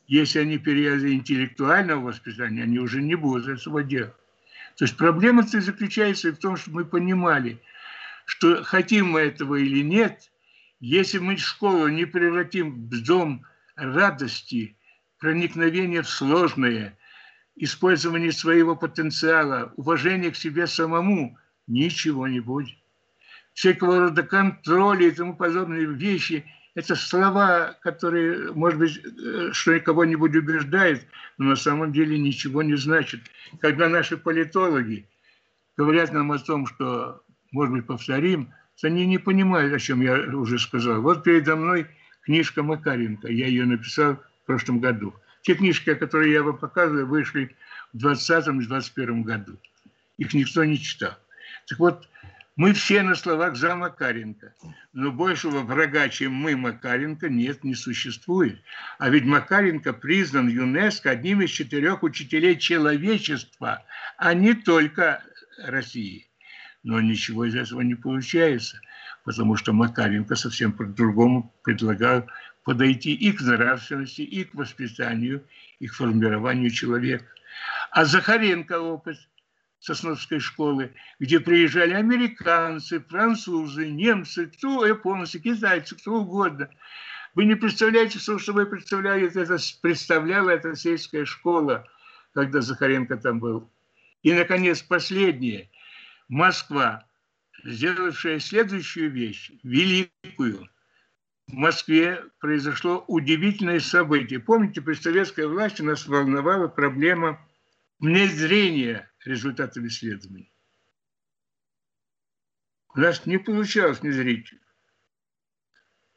Если 0.08 0.38
они 0.38 0.56
периоды 0.56 1.12
интеллектуального 1.12 2.06
воспитания, 2.06 2.62
они 2.62 2.78
уже 2.78 3.02
не 3.02 3.14
будут 3.14 3.46
этого 3.46 3.84
делать. 3.84 4.14
То 4.76 4.86
есть 4.86 4.96
проблема 4.96 5.42
заключается 5.42 6.32
в 6.32 6.38
том, 6.38 6.56
что 6.56 6.70
мы 6.70 6.86
понимали, 6.86 7.60
что 8.24 8.64
хотим 8.64 9.10
мы 9.10 9.20
этого 9.20 9.56
или 9.56 9.82
нет, 9.82 10.30
если 10.80 11.18
мы 11.18 11.36
школу 11.36 11.88
не 11.88 12.06
превратим 12.06 12.88
в 12.88 13.04
дом 13.04 13.44
радости, 13.76 14.76
проникновения 15.18 16.00
в 16.00 16.08
сложное, 16.08 16.96
использование 17.56 18.32
своего 18.32 18.76
потенциала, 18.76 19.74
уважение 19.76 20.30
к 20.30 20.36
себе 20.36 20.66
самому, 20.66 21.36
ничего 21.66 22.26
не 22.28 22.40
будет. 22.40 22.78
Всякого 23.52 23.98
рода 23.98 24.22
контроли 24.22 25.08
и 25.08 25.10
тому 25.10 25.36
подобные 25.36 25.84
вещи– 25.84 26.46
это 26.78 26.94
слова, 26.94 27.76
которые, 27.82 28.52
может 28.52 28.78
быть, 28.78 29.00
э, 29.04 29.50
что 29.52 29.78
кого-нибудь 29.80 30.34
убеждают, 30.36 31.02
но 31.36 31.46
на 31.50 31.56
самом 31.56 31.92
деле 31.92 32.18
ничего 32.18 32.62
не 32.62 32.76
значит. 32.76 33.20
Когда 33.60 33.88
наши 33.88 34.16
политологи 34.16 35.06
говорят 35.76 36.12
нам 36.12 36.32
о 36.32 36.38
том, 36.38 36.66
что, 36.66 37.22
может 37.52 37.74
быть, 37.74 37.86
повторим, 37.86 38.52
они 38.82 39.06
не 39.06 39.18
понимают, 39.18 39.74
о 39.74 39.78
чем 39.78 40.02
я 40.02 40.14
уже 40.36 40.58
сказал. 40.58 41.00
Вот 41.02 41.24
передо 41.24 41.56
мной 41.56 41.88
книжка 42.24 42.62
Макаренко, 42.62 43.28
я 43.28 43.46
ее 43.46 43.64
написал 43.64 44.14
в 44.14 44.46
прошлом 44.46 44.80
году– 44.80 45.14
те 45.42 45.54
книжки, 45.54 45.94
которые 45.94 46.32
я 46.32 46.42
вам 46.42 46.58
показываю, 46.58 47.06
вышли 47.06 47.56
в 47.92 47.98
2020 47.98 48.48
и 48.48 48.66
2021 48.66 49.22
году. 49.22 49.56
Их 50.18 50.34
никто 50.34 50.64
не 50.64 50.78
читал. 50.78 51.16
Так 51.66 51.78
вот, 51.78 52.08
мы 52.58 52.72
все 52.72 53.04
на 53.04 53.14
словах 53.14 53.54
за 53.54 53.76
Макаренко. 53.76 54.52
Но 54.92 55.12
большего 55.12 55.60
врага, 55.60 56.08
чем 56.08 56.34
мы, 56.34 56.56
Макаренко, 56.56 57.28
нет, 57.28 57.62
не 57.62 57.76
существует. 57.76 58.60
А 58.98 59.10
ведь 59.10 59.24
Макаренко 59.24 59.92
признан 59.92 60.48
ЮНЕСКО 60.48 61.10
одним 61.10 61.42
из 61.42 61.50
четырех 61.50 62.02
учителей 62.02 62.58
человечества, 62.58 63.84
а 64.16 64.34
не 64.34 64.54
только 64.54 65.22
России. 65.64 66.26
Но 66.82 67.00
ничего 67.00 67.44
из 67.44 67.54
этого 67.54 67.82
не 67.82 67.94
получается, 67.94 68.80
потому 69.22 69.54
что 69.54 69.72
Макаренко 69.72 70.34
совсем 70.34 70.72
по-другому 70.72 71.54
предлагал 71.62 72.26
подойти 72.64 73.14
и 73.14 73.30
к 73.30 73.40
нравственности, 73.40 74.22
и 74.22 74.42
к 74.42 74.52
воспитанию, 74.54 75.44
и 75.78 75.86
к 75.86 75.94
формированию 75.94 76.70
человека. 76.70 77.26
А 77.92 78.04
Захаренко 78.04 78.80
опыт 78.80 79.16
Сосновской 79.80 80.40
школы, 80.40 80.92
где 81.20 81.38
приезжали 81.40 81.92
американцы, 81.92 83.00
французы, 83.00 83.88
немцы, 83.88 84.46
кто 84.46 84.84
японцы, 84.86 85.38
китайцы, 85.38 85.96
кто 85.96 86.20
угодно. 86.20 86.68
Вы 87.34 87.44
не 87.44 87.54
представляете, 87.54 88.18
что 88.18 88.38
собой 88.38 88.66
представляет 88.66 89.36
это, 89.36 89.56
представляла 89.80 90.50
эта 90.50 90.74
сельская 90.74 91.24
школа, 91.24 91.86
когда 92.34 92.60
Захаренко 92.60 93.16
там 93.16 93.38
был. 93.38 93.70
И, 94.22 94.32
наконец, 94.32 94.82
последнее. 94.82 95.70
Москва, 96.28 97.06
сделавшая 97.64 98.40
следующую 98.40 99.10
вещь, 99.10 99.52
великую– 99.62 100.68
в 101.48 101.54
Москве 101.54 102.22
произошло 102.40 103.04
удивительное 103.08 103.80
событие. 103.80 104.38
Помните, 104.38 104.82
при 104.82 104.92
советской 104.92 105.46
власти 105.46 105.80
нас 105.80 106.06
волновала 106.06 106.68
проблема 106.68 107.40
внедрения 108.00 109.10
результатов 109.28 109.84
исследований. 109.84 110.52
У 112.94 113.00
нас 113.00 113.26
не 113.26 113.38
получалось 113.38 114.00
внедрить. 114.00 114.52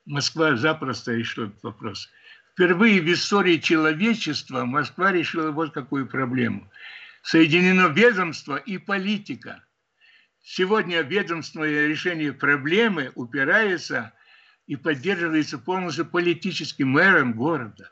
Москва 0.06 0.56
запросто 0.56 1.14
решила 1.14 1.48
этот 1.48 1.62
вопрос. 1.64 2.10
Впервые 2.54 3.02
в 3.02 3.12
истории 3.12 3.58
человечества 3.58 4.66
Москва 4.66 5.12
решила 5.12 5.52
вот 5.52 5.74
какую 5.74 6.08
проблему. 6.08 6.72
Соединено 7.22 7.88
ведомство 7.88 8.56
и 8.56 8.78
политика. 8.78 9.64
Сегодня 10.42 11.02
ведомственное 11.02 11.88
решение 11.88 12.34
проблемы 12.34 13.12
упирается 13.16 14.14
и 14.66 14.76
поддерживается 14.76 15.60
полностью 15.60 16.06
политическим 16.06 16.90
мэром 16.90 17.34
города. 17.34 17.92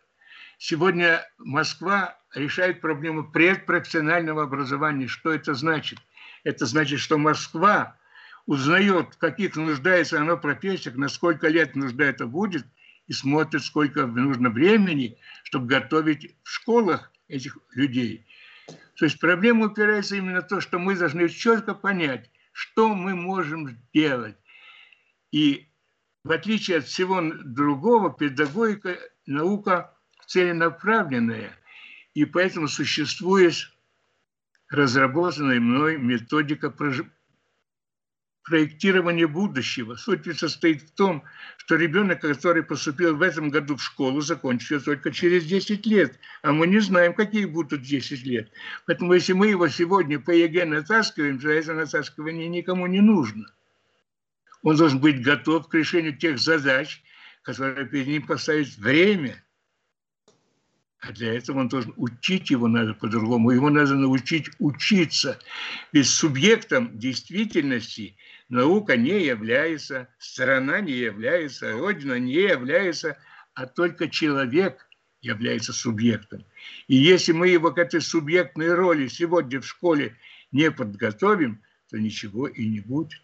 Сегодня 0.62 1.26
Москва 1.38 2.20
решает 2.36 2.82
проблему 2.82 3.32
предпрофессионального 3.32 4.44
образования. 4.44 5.08
Что 5.08 5.32
это 5.32 5.54
значит? 5.54 6.00
Это 6.44 6.66
значит, 6.66 7.00
что 7.00 7.18
Москва 7.18 7.98
узнает, 8.46 9.14
в 9.14 9.18
каких 9.20 9.56
нуждается 9.56 10.20
оно 10.20 10.36
профессиях, 10.38 10.96
на 10.96 11.08
сколько 11.08 11.48
лет 11.48 11.78
нужда 11.78 12.04
это 12.04 12.28
будет, 12.28 12.66
и 13.08 13.14
смотрит, 13.14 13.64
сколько 13.64 14.06
нужно 14.06 14.50
времени, 14.50 15.18
чтобы 15.44 15.68
готовить 15.68 16.36
в 16.44 16.50
школах 16.50 17.10
этих 17.30 17.58
людей. 17.74 18.28
То 18.98 19.06
есть 19.06 19.18
проблема 19.18 19.68
упирается 19.68 20.18
именно 20.18 20.42
в 20.42 20.48
то, 20.48 20.60
что 20.60 20.78
мы 20.78 20.98
должны 20.98 21.30
четко 21.30 21.74
понять, 21.74 22.30
что 22.52 22.94
мы 22.94 23.16
можем 23.16 23.70
сделать. 23.70 24.36
И 25.32 25.70
в 26.26 26.32
отличие 26.34 26.80
от 26.80 26.86
всего 26.86 27.22
другого, 27.46 28.12
педагогика– 28.14 28.98
наука 29.26 29.96
целенаправленная, 30.30 31.52
и 32.14 32.24
поэтому 32.26 32.68
существует 32.68 33.56
разработанная 34.70 35.60
мной 35.60 35.98
методика 35.98 36.72
проектирование 38.44 39.26
будущего. 39.26 39.96
Суть 39.96 40.28
ведь 40.28 40.38
состоит 40.38 40.84
в 40.84 40.92
том, 40.92 41.24
что 41.58 41.76
ребенок, 41.76 42.22
который 42.22 42.62
поступил 42.62 43.16
в 43.16 43.24
этом 43.24 43.50
году 43.50 43.76
в 43.76 43.82
школу, 43.82 44.22
закончит 44.22 44.70
ее 44.72 44.80
только 44.80 45.12
через 45.12 45.46
10 45.46 45.86
лет. 45.88 46.20
А 46.44 46.52
мы 46.52 46.68
не 46.68 46.80
знаем, 46.80 47.16
какие 47.16 47.46
будут 47.46 47.82
10 47.82 48.24
лет. 48.24 48.52
Поэтому 48.86 49.14
если 49.14 49.34
мы 49.34 49.48
его 49.48 49.68
сегодня 49.68 50.20
по 50.20 50.30
ЕГЭ 50.30 50.66
натаскиваем, 50.66 51.40
то 51.40 51.50
это 51.50 51.74
натаскивание 51.74 52.48
никому 52.48 52.86
не 52.86 53.02
нужно. 53.02 53.52
Он 54.62 54.76
должен 54.76 55.00
быть 55.00 55.24
готов 55.24 55.70
к 55.70 55.74
решению 55.74 56.16
тех 56.16 56.38
задач, 56.38 57.02
которые 57.42 57.88
перед 57.88 58.06
ним 58.08 58.28
поставить 58.28 58.78
время– 58.78 59.44
а 61.02 61.14
для 61.14 61.34
этого 61.34 61.60
он 61.60 61.70
должен 61.70 61.94
учить 61.96 62.50
его 62.50 62.68
надо 62.68 62.94
по-другому. 62.94 63.52
Его 63.52 63.70
надо 63.70 63.96
научить 63.96 64.50
учиться. 64.60 65.40
Ведь 65.94 66.08
субъектом 66.08 66.98
действительности 66.98 68.18
наука 68.50 68.98
не 68.98 69.24
является, 69.24 70.10
страна 70.18 70.82
не 70.82 70.94
является, 70.94 71.72
Родина 71.72 72.20
не 72.20 72.34
является, 72.34 73.18
а 73.54 73.66
только 73.66 74.10
человек 74.10 74.90
является 75.22 75.72
субъектом. 75.72 76.46
И 76.88 76.96
если 76.96 77.32
мы 77.32 77.48
его 77.48 77.72
к 77.72 77.78
этой 77.78 78.02
субъектной 78.02 78.74
роли 78.74 79.08
сегодня 79.08 79.62
в 79.62 79.66
школе 79.66 80.18
не 80.52 80.70
подготовим, 80.70 81.62
то 81.90 81.98
ничего 81.98 82.48
и 82.48 82.68
не 82.68 82.82
будет. 82.82 83.22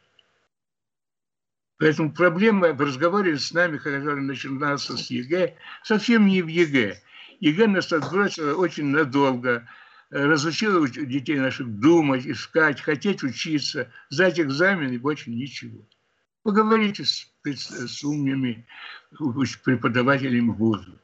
Поэтому 1.77 2.13
проблема 2.13 2.71
в 2.71 2.79
разговоре 2.79 3.37
с 3.37 3.51
нами, 3.51 3.77
который 3.77 4.21
начинался 4.21 4.95
с 4.95 5.09
ЕГЭ, 5.09 5.55
совсем 5.83 6.25
не 6.27 6.41
в 6.41 6.47
ЕГЭ. 6.47 7.01
ЕГЭ 7.39 7.67
нас 7.67 7.91
отбросила 7.91 8.55
очень 8.55 8.85
надолго, 8.85 9.67
разучила 10.09 10.87
детей 10.87 11.37
наших 11.37 11.67
думать, 11.79 12.25
искать, 12.25 12.81
хотеть 12.81 13.23
учиться, 13.23 13.91
сдать 14.09 14.39
экзамен 14.39 14.91
и 14.91 14.97
больше 14.97 15.29
ничего. 15.29 15.85
Поговорите 16.43 17.03
с, 17.05 17.27
с 17.43 18.03
умными 18.03 18.67
преподавателями 19.63 20.49
вуза, 20.49 20.99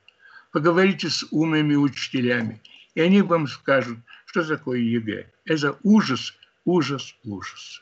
поговорите 0.51 1.09
с 1.09 1.25
умными 1.31 1.75
учителями, 1.75 2.61
и 2.93 3.01
они 3.01 3.21
вам 3.21 3.47
скажут, 3.47 3.97
что 4.25 4.43
такое 4.43 4.79
ЕГЭ. 4.79 5.31
Это 5.45 5.77
ужас, 5.83 6.33
ужас, 6.65 7.15
ужас. 7.23 7.81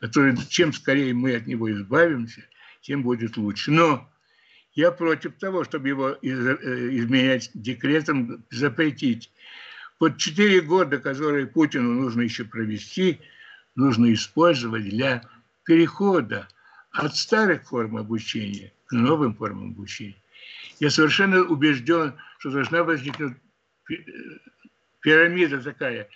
Который, 0.00 0.36
чем 0.48 0.72
скорее 0.72 1.14
мы 1.14 1.36
от 1.36 1.46
него 1.46 1.70
избавимся, 1.70 2.42
тем 2.80 3.02
будет 3.02 3.36
лучше. 3.36 3.70
Но 3.70 4.09
я 4.80 4.90
против 4.90 5.36
того, 5.36 5.64
чтобы 5.64 5.88
его 5.88 6.08
э, 6.10 6.16
изменять 6.22 7.50
декретом, 7.52 8.42
запретить. 8.50 9.30
Вот 10.00 10.16
четыре 10.16 10.62
года, 10.62 10.98
которые 10.98 11.46
Путину 11.46 11.92
нужно 11.92 12.22
еще 12.22 12.44
провести, 12.44 13.20
нужно 13.74 14.10
использовать 14.14 14.84
для 14.84 15.22
перехода 15.66 16.48
от 16.92 17.14
старых 17.14 17.68
форм 17.68 17.98
обучения 17.98 18.72
к 18.86 18.92
новым 18.92 19.34
формам 19.34 19.72
обучения. 19.72 20.16
Я 20.80 20.88
совершенно 20.88 21.42
убежден, 21.42 22.14
что 22.38 22.50
должна 22.50 22.82
возникнуть 22.82 23.36
пирамида 25.02 25.60
такая, 25.60 26.08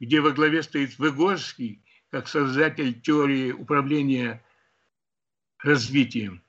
где 0.00 0.22
во 0.22 0.30
главе 0.30 0.62
стоит 0.62 0.98
Выгорский, 0.98 1.82
как 2.10 2.28
создатель 2.28 2.98
теории 2.98 3.52
управления 3.52 4.42
развитием 5.58 6.40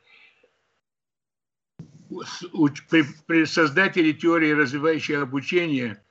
при, 2.10 3.46
создателе 3.46 4.14
теории 4.14 4.52
развивающего 4.52 5.24
обучения 5.24 6.04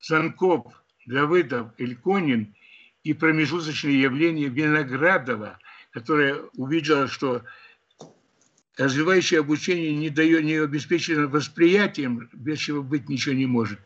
Санкоп, 0.00 0.68
Давыдов, 1.06 1.68
Ильконин 1.78 2.54
и 3.02 3.12
промежуточные 3.12 4.00
явления 4.00 4.48
Виноградова, 4.48 5.58
которая 5.90 6.36
увидела, 6.56 7.08
что 7.08 7.42
развивающее 8.76 9.40
обучение 9.40 9.94
не, 9.94 10.10
дает, 10.10 10.44
не 10.44 10.54
обеспечено 10.56 11.26
восприятием, 11.26 12.28
без 12.32 12.58
чего 12.58 12.82
быть 12.82 13.08
ничего 13.08 13.34
не 13.34 13.46
может. 13.46 13.78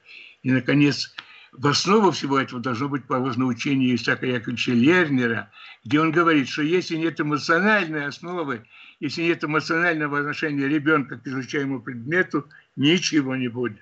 И, 0.42 0.50
наконец, 0.50 1.14
в 1.52 1.66
основу 1.66 2.10
всего 2.10 2.38
этого 2.38 2.60
должно 2.60 2.88
быть 2.88 3.06
положено 3.06 3.46
учение 3.46 3.94
Исаака 3.94 4.26
Яковлевича 4.26 4.72
Лернера, 4.72 5.50
где 5.84 6.00
он 6.00 6.12
говорит, 6.12 6.48
что 6.48 6.62
если 6.62 6.96
нет 6.96 7.20
эмоциональной 7.20 8.06
основы, 8.06 8.66
если 9.00 9.22
нет 9.22 9.44
эмоционального 9.44 10.20
отношения 10.20 10.68
ребенка 10.68 11.18
к 11.18 11.26
изучаемому 11.26 11.82
предмету, 11.82 12.48
ничего 12.76 13.36
не 13.36 13.48
будет. 13.48 13.78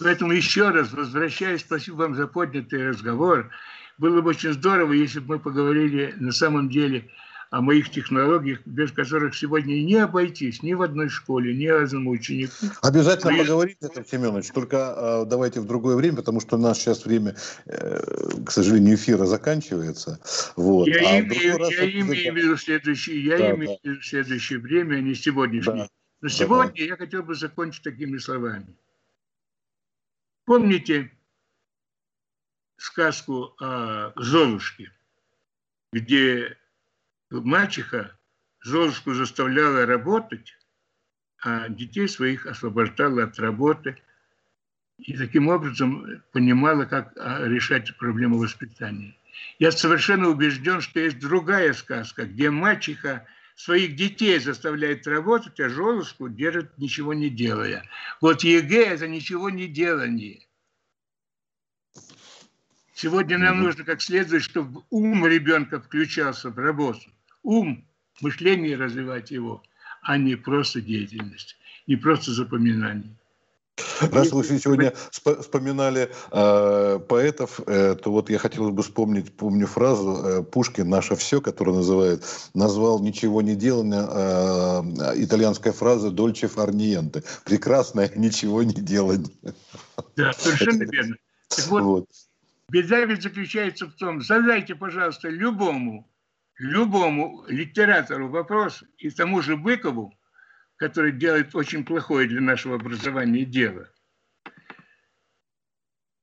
Поэтому 0.00 0.32
еще 0.32 0.70
раз, 0.70 0.92
возвращаясь, 0.92 1.60
спасибо 1.60 1.96
вам 1.96 2.14
за 2.14 2.26
поднятый 2.26 2.88
разговор. 2.88 3.50
Было 3.98 4.22
бы 4.22 4.30
очень 4.30 4.52
здорово, 4.54 4.92
если 4.92 5.18
бы 5.18 5.34
мы 5.34 5.38
поговорили 5.40 6.14
на 6.18 6.32
самом 6.32 6.70
деле 6.70 7.10
о 7.50 7.60
моих 7.60 7.90
технологиях, 7.90 8.60
без 8.64 8.92
которых 8.92 9.34
сегодня 9.34 9.82
не 9.82 9.96
обойтись 9.96 10.62
ни 10.62 10.72
в 10.72 10.82
одной 10.82 11.08
школе, 11.08 11.52
ни 11.52 11.66
одному 11.66 12.10
ученику. 12.10 12.66
Обязательно 12.80 13.32
Но 13.32 13.38
поговорим, 13.38 13.76
Петр 13.80 14.04
Семенович, 14.08 14.52
только 14.52 14.94
э, 14.96 15.24
давайте 15.28 15.60
в 15.60 15.66
другое 15.66 15.96
время, 15.96 16.18
потому 16.18 16.40
что 16.40 16.56
у 16.56 16.60
нас 16.60 16.78
сейчас 16.78 17.04
время, 17.04 17.34
э, 17.66 18.00
к 18.46 18.52
сожалению, 18.52 18.94
эфира 18.94 19.26
заканчивается. 19.26 20.20
Вот. 20.54 20.86
Я, 20.86 20.94
а 20.94 21.20
имею, 21.20 21.58
я 21.70 21.90
имею 21.90 22.32
в 22.32 22.36
виду 22.36 22.56
следующее, 22.56 23.24
я 23.24 23.38
да, 23.38 23.50
имею 23.50 23.78
в 23.82 23.84
виду 23.84 24.02
следующее 24.02 24.60
время, 24.60 24.96
а 24.96 25.00
не 25.00 25.16
сегодняшнее. 25.16 25.76
Да. 25.76 25.88
Но 26.20 26.28
сегодня 26.28 26.72
да. 26.76 26.82
я 26.84 26.96
хотел 26.96 27.24
бы 27.24 27.34
закончить 27.34 27.82
такими 27.82 28.18
словами. 28.18 28.66
Помните 30.44 31.10
сказку 32.76 33.56
о 33.58 34.12
Золушке, 34.14 34.92
где 35.92 36.56
мачеха 37.30 38.16
Золушку 38.62 39.14
заставляла 39.14 39.86
работать, 39.86 40.54
а 41.42 41.68
детей 41.68 42.08
своих 42.08 42.46
освобождала 42.46 43.24
от 43.24 43.38
работы 43.38 43.96
и 44.98 45.16
таким 45.16 45.48
образом 45.48 46.22
понимала, 46.32 46.84
как 46.84 47.14
а, 47.16 47.46
решать 47.46 47.96
проблему 47.96 48.38
воспитания. 48.38 49.16
Я 49.58 49.72
совершенно 49.72 50.28
убежден, 50.28 50.82
что 50.82 51.00
есть 51.00 51.18
другая 51.18 51.72
сказка, 51.72 52.26
где 52.26 52.50
мачеха 52.50 53.26
своих 53.54 53.96
детей 53.96 54.38
заставляет 54.38 55.06
работать, 55.06 55.58
а 55.60 55.70
Золушку 55.70 56.28
держит 56.28 56.76
ничего 56.76 57.14
не 57.14 57.30
делая. 57.30 57.88
Вот 58.20 58.42
ЕГЭ– 58.42 58.84
это 58.94 59.08
ничего 59.08 59.48
не 59.48 59.66
делание. 59.66 60.46
Сегодня 62.92 63.38
нам 63.38 63.62
нужно 63.62 63.84
как 63.84 64.02
следует, 64.02 64.42
чтобы 64.42 64.82
ум 64.90 65.26
ребенка 65.26 65.80
включался 65.80 66.50
в 66.50 66.58
работу 66.58 67.10
ум, 67.42 67.84
мышление 68.20 68.76
развивать 68.76 69.30
его, 69.30 69.62
а 70.02 70.18
не 70.18 70.36
просто 70.36 70.80
деятельность, 70.80 71.56
не 71.86 71.96
просто 71.96 72.32
запоминание. 72.32 73.16
Раз 74.12 74.32
вы 74.32 74.44
сегодня 74.44 74.92
вспоминали 75.10 76.10
э, 76.30 76.98
поэтов, 77.08 77.60
э, 77.66 77.94
то 77.94 78.10
вот 78.10 78.30
я 78.30 78.38
хотел 78.38 78.70
бы 78.70 78.82
вспомнить, 78.82 79.34
помню 79.34 79.66
фразу 79.66 80.10
э, 80.10 80.42
Пушкин 80.42 80.88
«Наше 80.88 81.16
все», 81.16 81.40
который 81.40 81.74
называет, 81.74 82.24
назвал 82.54 83.00
«Ничего 83.00 83.42
не 83.42 83.54
делание», 83.54 84.06
э, 84.06 85.24
итальянская 85.24 85.72
фраза 85.72 86.10
«Дольче 86.10 86.48
фарниенте», 86.48 87.22
прекрасное 87.44 88.10
«Ничего 88.16 88.62
не 88.62 88.74
делание». 88.74 89.32
Да, 90.16 90.32
совершенно 90.32 90.82
верно. 90.84 91.16
Так 91.48 91.66
вот, 91.68 91.82
вот, 91.82 92.06
беда 92.68 93.04
ведь 93.04 93.22
заключается 93.22 93.86
в 93.86 93.92
том, 93.92 94.22
задайте, 94.22 94.74
пожалуйста, 94.74 95.28
любому 95.28 96.09
любому 96.60 97.44
литератору 97.48 98.28
вопрос, 98.28 98.84
и 98.98 99.10
тому 99.10 99.40
же 99.40 99.56
Быкову, 99.56 100.16
который 100.76 101.12
делает 101.12 101.54
очень 101.54 101.84
плохое 101.84 102.28
для 102.28 102.40
нашего 102.40 102.76
образования 102.76 103.44
дело. 103.44 103.90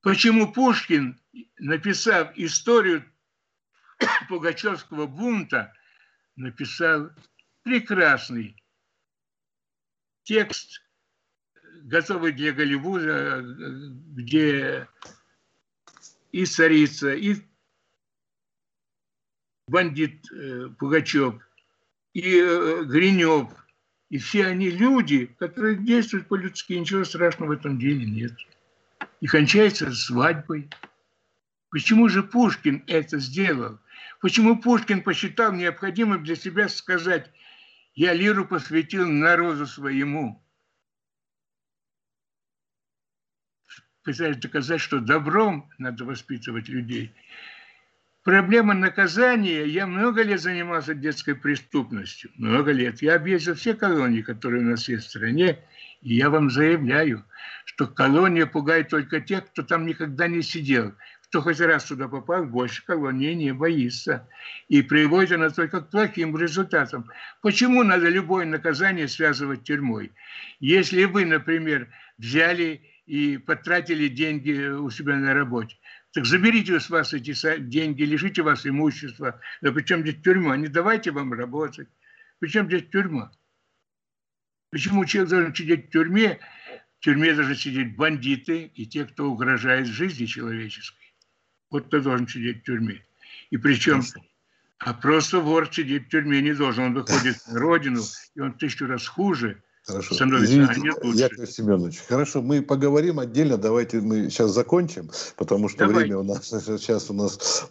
Почему 0.00 0.52
Пушкин, 0.52 1.20
написав 1.58 2.32
историю 2.36 3.04
Пугачевского 4.28 5.06
бунта, 5.06 5.74
написал 6.36 7.10
прекрасный 7.64 8.62
текст, 10.22 10.82
готовый 11.82 12.32
для 12.32 12.52
Голливуда, 12.52 13.42
где 13.42 14.88
и 16.30 16.46
царица, 16.46 17.12
и 17.12 17.47
бандит 19.68 20.30
э, 20.32 20.68
Пугачев, 20.78 21.34
и 22.14 22.40
э, 22.40 22.84
Гринев, 22.84 23.48
и 24.08 24.18
все 24.18 24.46
они 24.46 24.70
люди, 24.70 25.26
которые 25.38 25.76
действуют 25.76 26.28
по-людски, 26.28 26.72
ничего 26.72 27.04
страшного 27.04 27.50
в 27.50 27.52
этом 27.52 27.78
деле 27.78 28.06
нет. 28.06 28.32
И 29.20 29.26
кончается 29.26 29.92
свадьбой. 29.92 30.68
Почему 31.70 32.08
же 32.08 32.22
Пушкин 32.22 32.82
это 32.86 33.18
сделал? 33.18 33.78
Почему 34.20 34.60
Пушкин 34.60 35.02
посчитал 35.02 35.52
необходимым 35.52 36.24
для 36.24 36.34
себя 36.34 36.68
сказать, 36.68 37.30
я 37.94 38.14
лиру 38.14 38.46
посвятил 38.46 39.06
народу 39.06 39.66
своему? 39.66 40.42
Пытаясь 44.02 44.38
доказать, 44.38 44.80
что 44.80 45.00
добром 45.00 45.70
надо 45.76 46.04
воспитывать 46.04 46.68
людей– 46.68 47.12
проблема 48.28 48.74
наказания. 48.74 49.64
Я 49.64 49.86
много 49.86 50.22
лет 50.22 50.42
занимался 50.42 50.92
детской 50.92 51.34
преступностью. 51.34 52.30
Много 52.36 52.72
лет. 52.72 53.00
Я 53.00 53.14
объездил 53.14 53.54
все 53.54 53.72
колонии, 53.72 54.20
которые 54.20 54.62
у 54.62 54.66
нас 54.66 54.86
есть 54.86 55.06
в 55.06 55.08
стране. 55.08 55.60
И 56.02 56.16
я 56.16 56.28
вам 56.28 56.50
заявляю, 56.50 57.24
что 57.64 57.86
колония 57.86 58.44
пугает 58.44 58.90
только 58.90 59.22
тех, 59.22 59.46
кто 59.46 59.62
там 59.62 59.86
никогда 59.86 60.28
не 60.28 60.42
сидел. 60.42 60.92
Кто 61.22 61.40
хоть 61.40 61.58
раз 61.58 61.86
туда 61.86 62.06
попал, 62.06 62.44
больше 62.44 62.84
колонии 62.84 63.32
не 63.32 63.54
боится. 63.54 64.28
И 64.68 64.82
приводит 64.82 65.32
она 65.32 65.48
только 65.48 65.80
к 65.80 65.88
плохим 65.88 66.36
результатам. 66.36 67.10
Почему 67.40 67.82
надо 67.82 68.10
любое 68.10 68.44
наказание 68.44 69.08
связывать 69.08 69.64
тюрьмой? 69.64 70.12
Если 70.60 71.04
вы, 71.04 71.24
например, 71.24 71.88
взяли 72.18 72.82
и 73.06 73.38
потратили 73.38 74.08
деньги 74.08 74.68
у 74.68 74.90
себя 74.90 75.16
на 75.16 75.32
работе, 75.32 75.76
так 76.12 76.24
заберите 76.24 76.80
с 76.80 76.88
вас 76.88 77.12
эти 77.12 77.34
деньги, 77.60 78.02
лишите 78.02 78.42
вас 78.42 78.66
имущества. 78.66 79.40
Да 79.60 79.72
причем 79.72 80.00
здесь 80.00 80.22
тюрьма? 80.22 80.56
Не 80.56 80.68
давайте 80.68 81.10
вам 81.10 81.32
работать. 81.32 81.88
Причем 82.38 82.66
здесь 82.66 82.88
тюрьма? 82.90 83.30
Почему 84.70 85.04
человек 85.04 85.30
должен 85.30 85.54
сидеть 85.54 85.88
в 85.88 85.90
тюрьме? 85.90 86.40
В 86.98 87.04
тюрьме 87.04 87.34
должны 87.34 87.54
сидеть 87.54 87.96
бандиты 87.96 88.64
и 88.74 88.86
те, 88.86 89.04
кто 89.04 89.30
угрожает 89.30 89.86
жизни 89.86 90.26
человеческой. 90.26 91.14
Вот 91.70 91.86
кто 91.86 92.00
должен 92.00 92.26
сидеть 92.26 92.62
в 92.62 92.64
тюрьме. 92.64 93.04
И 93.50 93.58
причем, 93.58 94.02
а 94.78 94.94
просто 94.94 95.40
вор 95.40 95.72
сидеть 95.72 96.06
в 96.06 96.08
тюрьме 96.08 96.40
не 96.40 96.54
должен. 96.54 96.84
Он 96.84 96.94
выходит 96.94 97.36
на 97.46 97.58
родину, 97.58 98.02
и 98.34 98.40
он 98.40 98.54
тысячу 98.54 98.86
раз 98.86 99.06
хуже– 99.06 99.62
Хорошо. 99.88 100.14
Извините, 100.14 100.82
Яков 101.14 101.50
Семенович, 101.50 102.00
хорошо, 102.06 102.42
мы 102.42 102.60
поговорим 102.60 103.20
отдельно, 103.20 103.56
давайте 103.56 104.02
мы 104.02 104.28
сейчас 104.28 104.50
закончим, 104.50 105.10
потому 105.36 105.70
что 105.70 105.86
Давай. 105.86 106.04
время 106.04 106.18
у 106.18 106.22
нас 106.22 106.46
сейчас 106.50 107.08
у 107.08 107.14
нас 107.14 107.70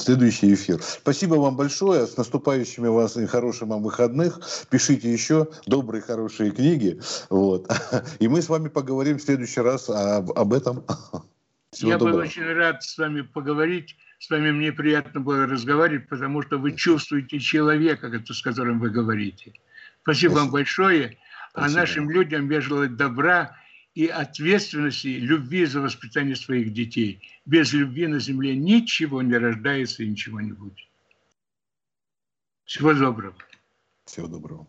следующий 0.00 0.52
эфир. 0.52 0.82
Спасибо 0.82 1.34
вам 1.34 1.56
большое, 1.56 2.08
с 2.08 2.16
наступающими 2.16 2.88
вас 2.88 3.16
и 3.16 3.26
хороших 3.26 3.68
вам 3.68 3.84
выходных. 3.84 4.40
Пишите 4.70 5.12
еще 5.12 5.46
добрые, 5.66 6.02
хорошие 6.02 6.50
книги, 6.50 7.00
вот. 7.30 7.70
И 8.18 8.26
мы 8.26 8.42
с 8.42 8.48
вами 8.48 8.66
поговорим 8.66 9.18
в 9.18 9.22
следующий 9.22 9.60
раз 9.60 9.88
об, 9.88 10.32
об 10.32 10.52
этом. 10.52 10.84
Всего 11.70 11.92
Я 11.92 11.98
доброго. 11.98 12.16
был 12.16 12.24
очень 12.24 12.42
рад 12.42 12.82
с 12.82 12.98
вами 12.98 13.20
поговорить. 13.20 13.94
С 14.18 14.30
вами 14.30 14.50
мне 14.50 14.72
приятно 14.72 15.20
было 15.20 15.46
разговаривать, 15.46 16.08
потому 16.08 16.42
что 16.42 16.58
вы 16.58 16.72
чувствуете 16.72 17.38
человека, 17.38 18.10
с 18.26 18.42
которым 18.42 18.80
вы 18.80 18.90
говорите. 18.90 19.52
Спасибо, 20.02 20.32
Спасибо. 20.32 20.32
вам 20.34 20.50
большое 20.50 21.18
а 21.56 21.70
нашим 21.70 22.10
людям 22.10 22.52
желаю 22.60 22.90
добра 22.90 23.56
и 23.94 24.06
ответственности, 24.06 25.08
любви 25.08 25.64
за 25.64 25.80
воспитание 25.80 26.36
своих 26.36 26.74
детей. 26.74 27.22
Без 27.46 27.72
любви 27.72 28.06
на 28.06 28.20
земле 28.20 28.54
ничего 28.54 29.22
не 29.22 29.38
рождается 29.38 30.02
и 30.02 30.08
ничего 30.08 30.40
не 30.40 30.52
будет. 30.52 30.76
Всего 32.66 32.92
доброго. 32.92 33.34
Всего 34.04 34.26
доброго. 34.26 34.66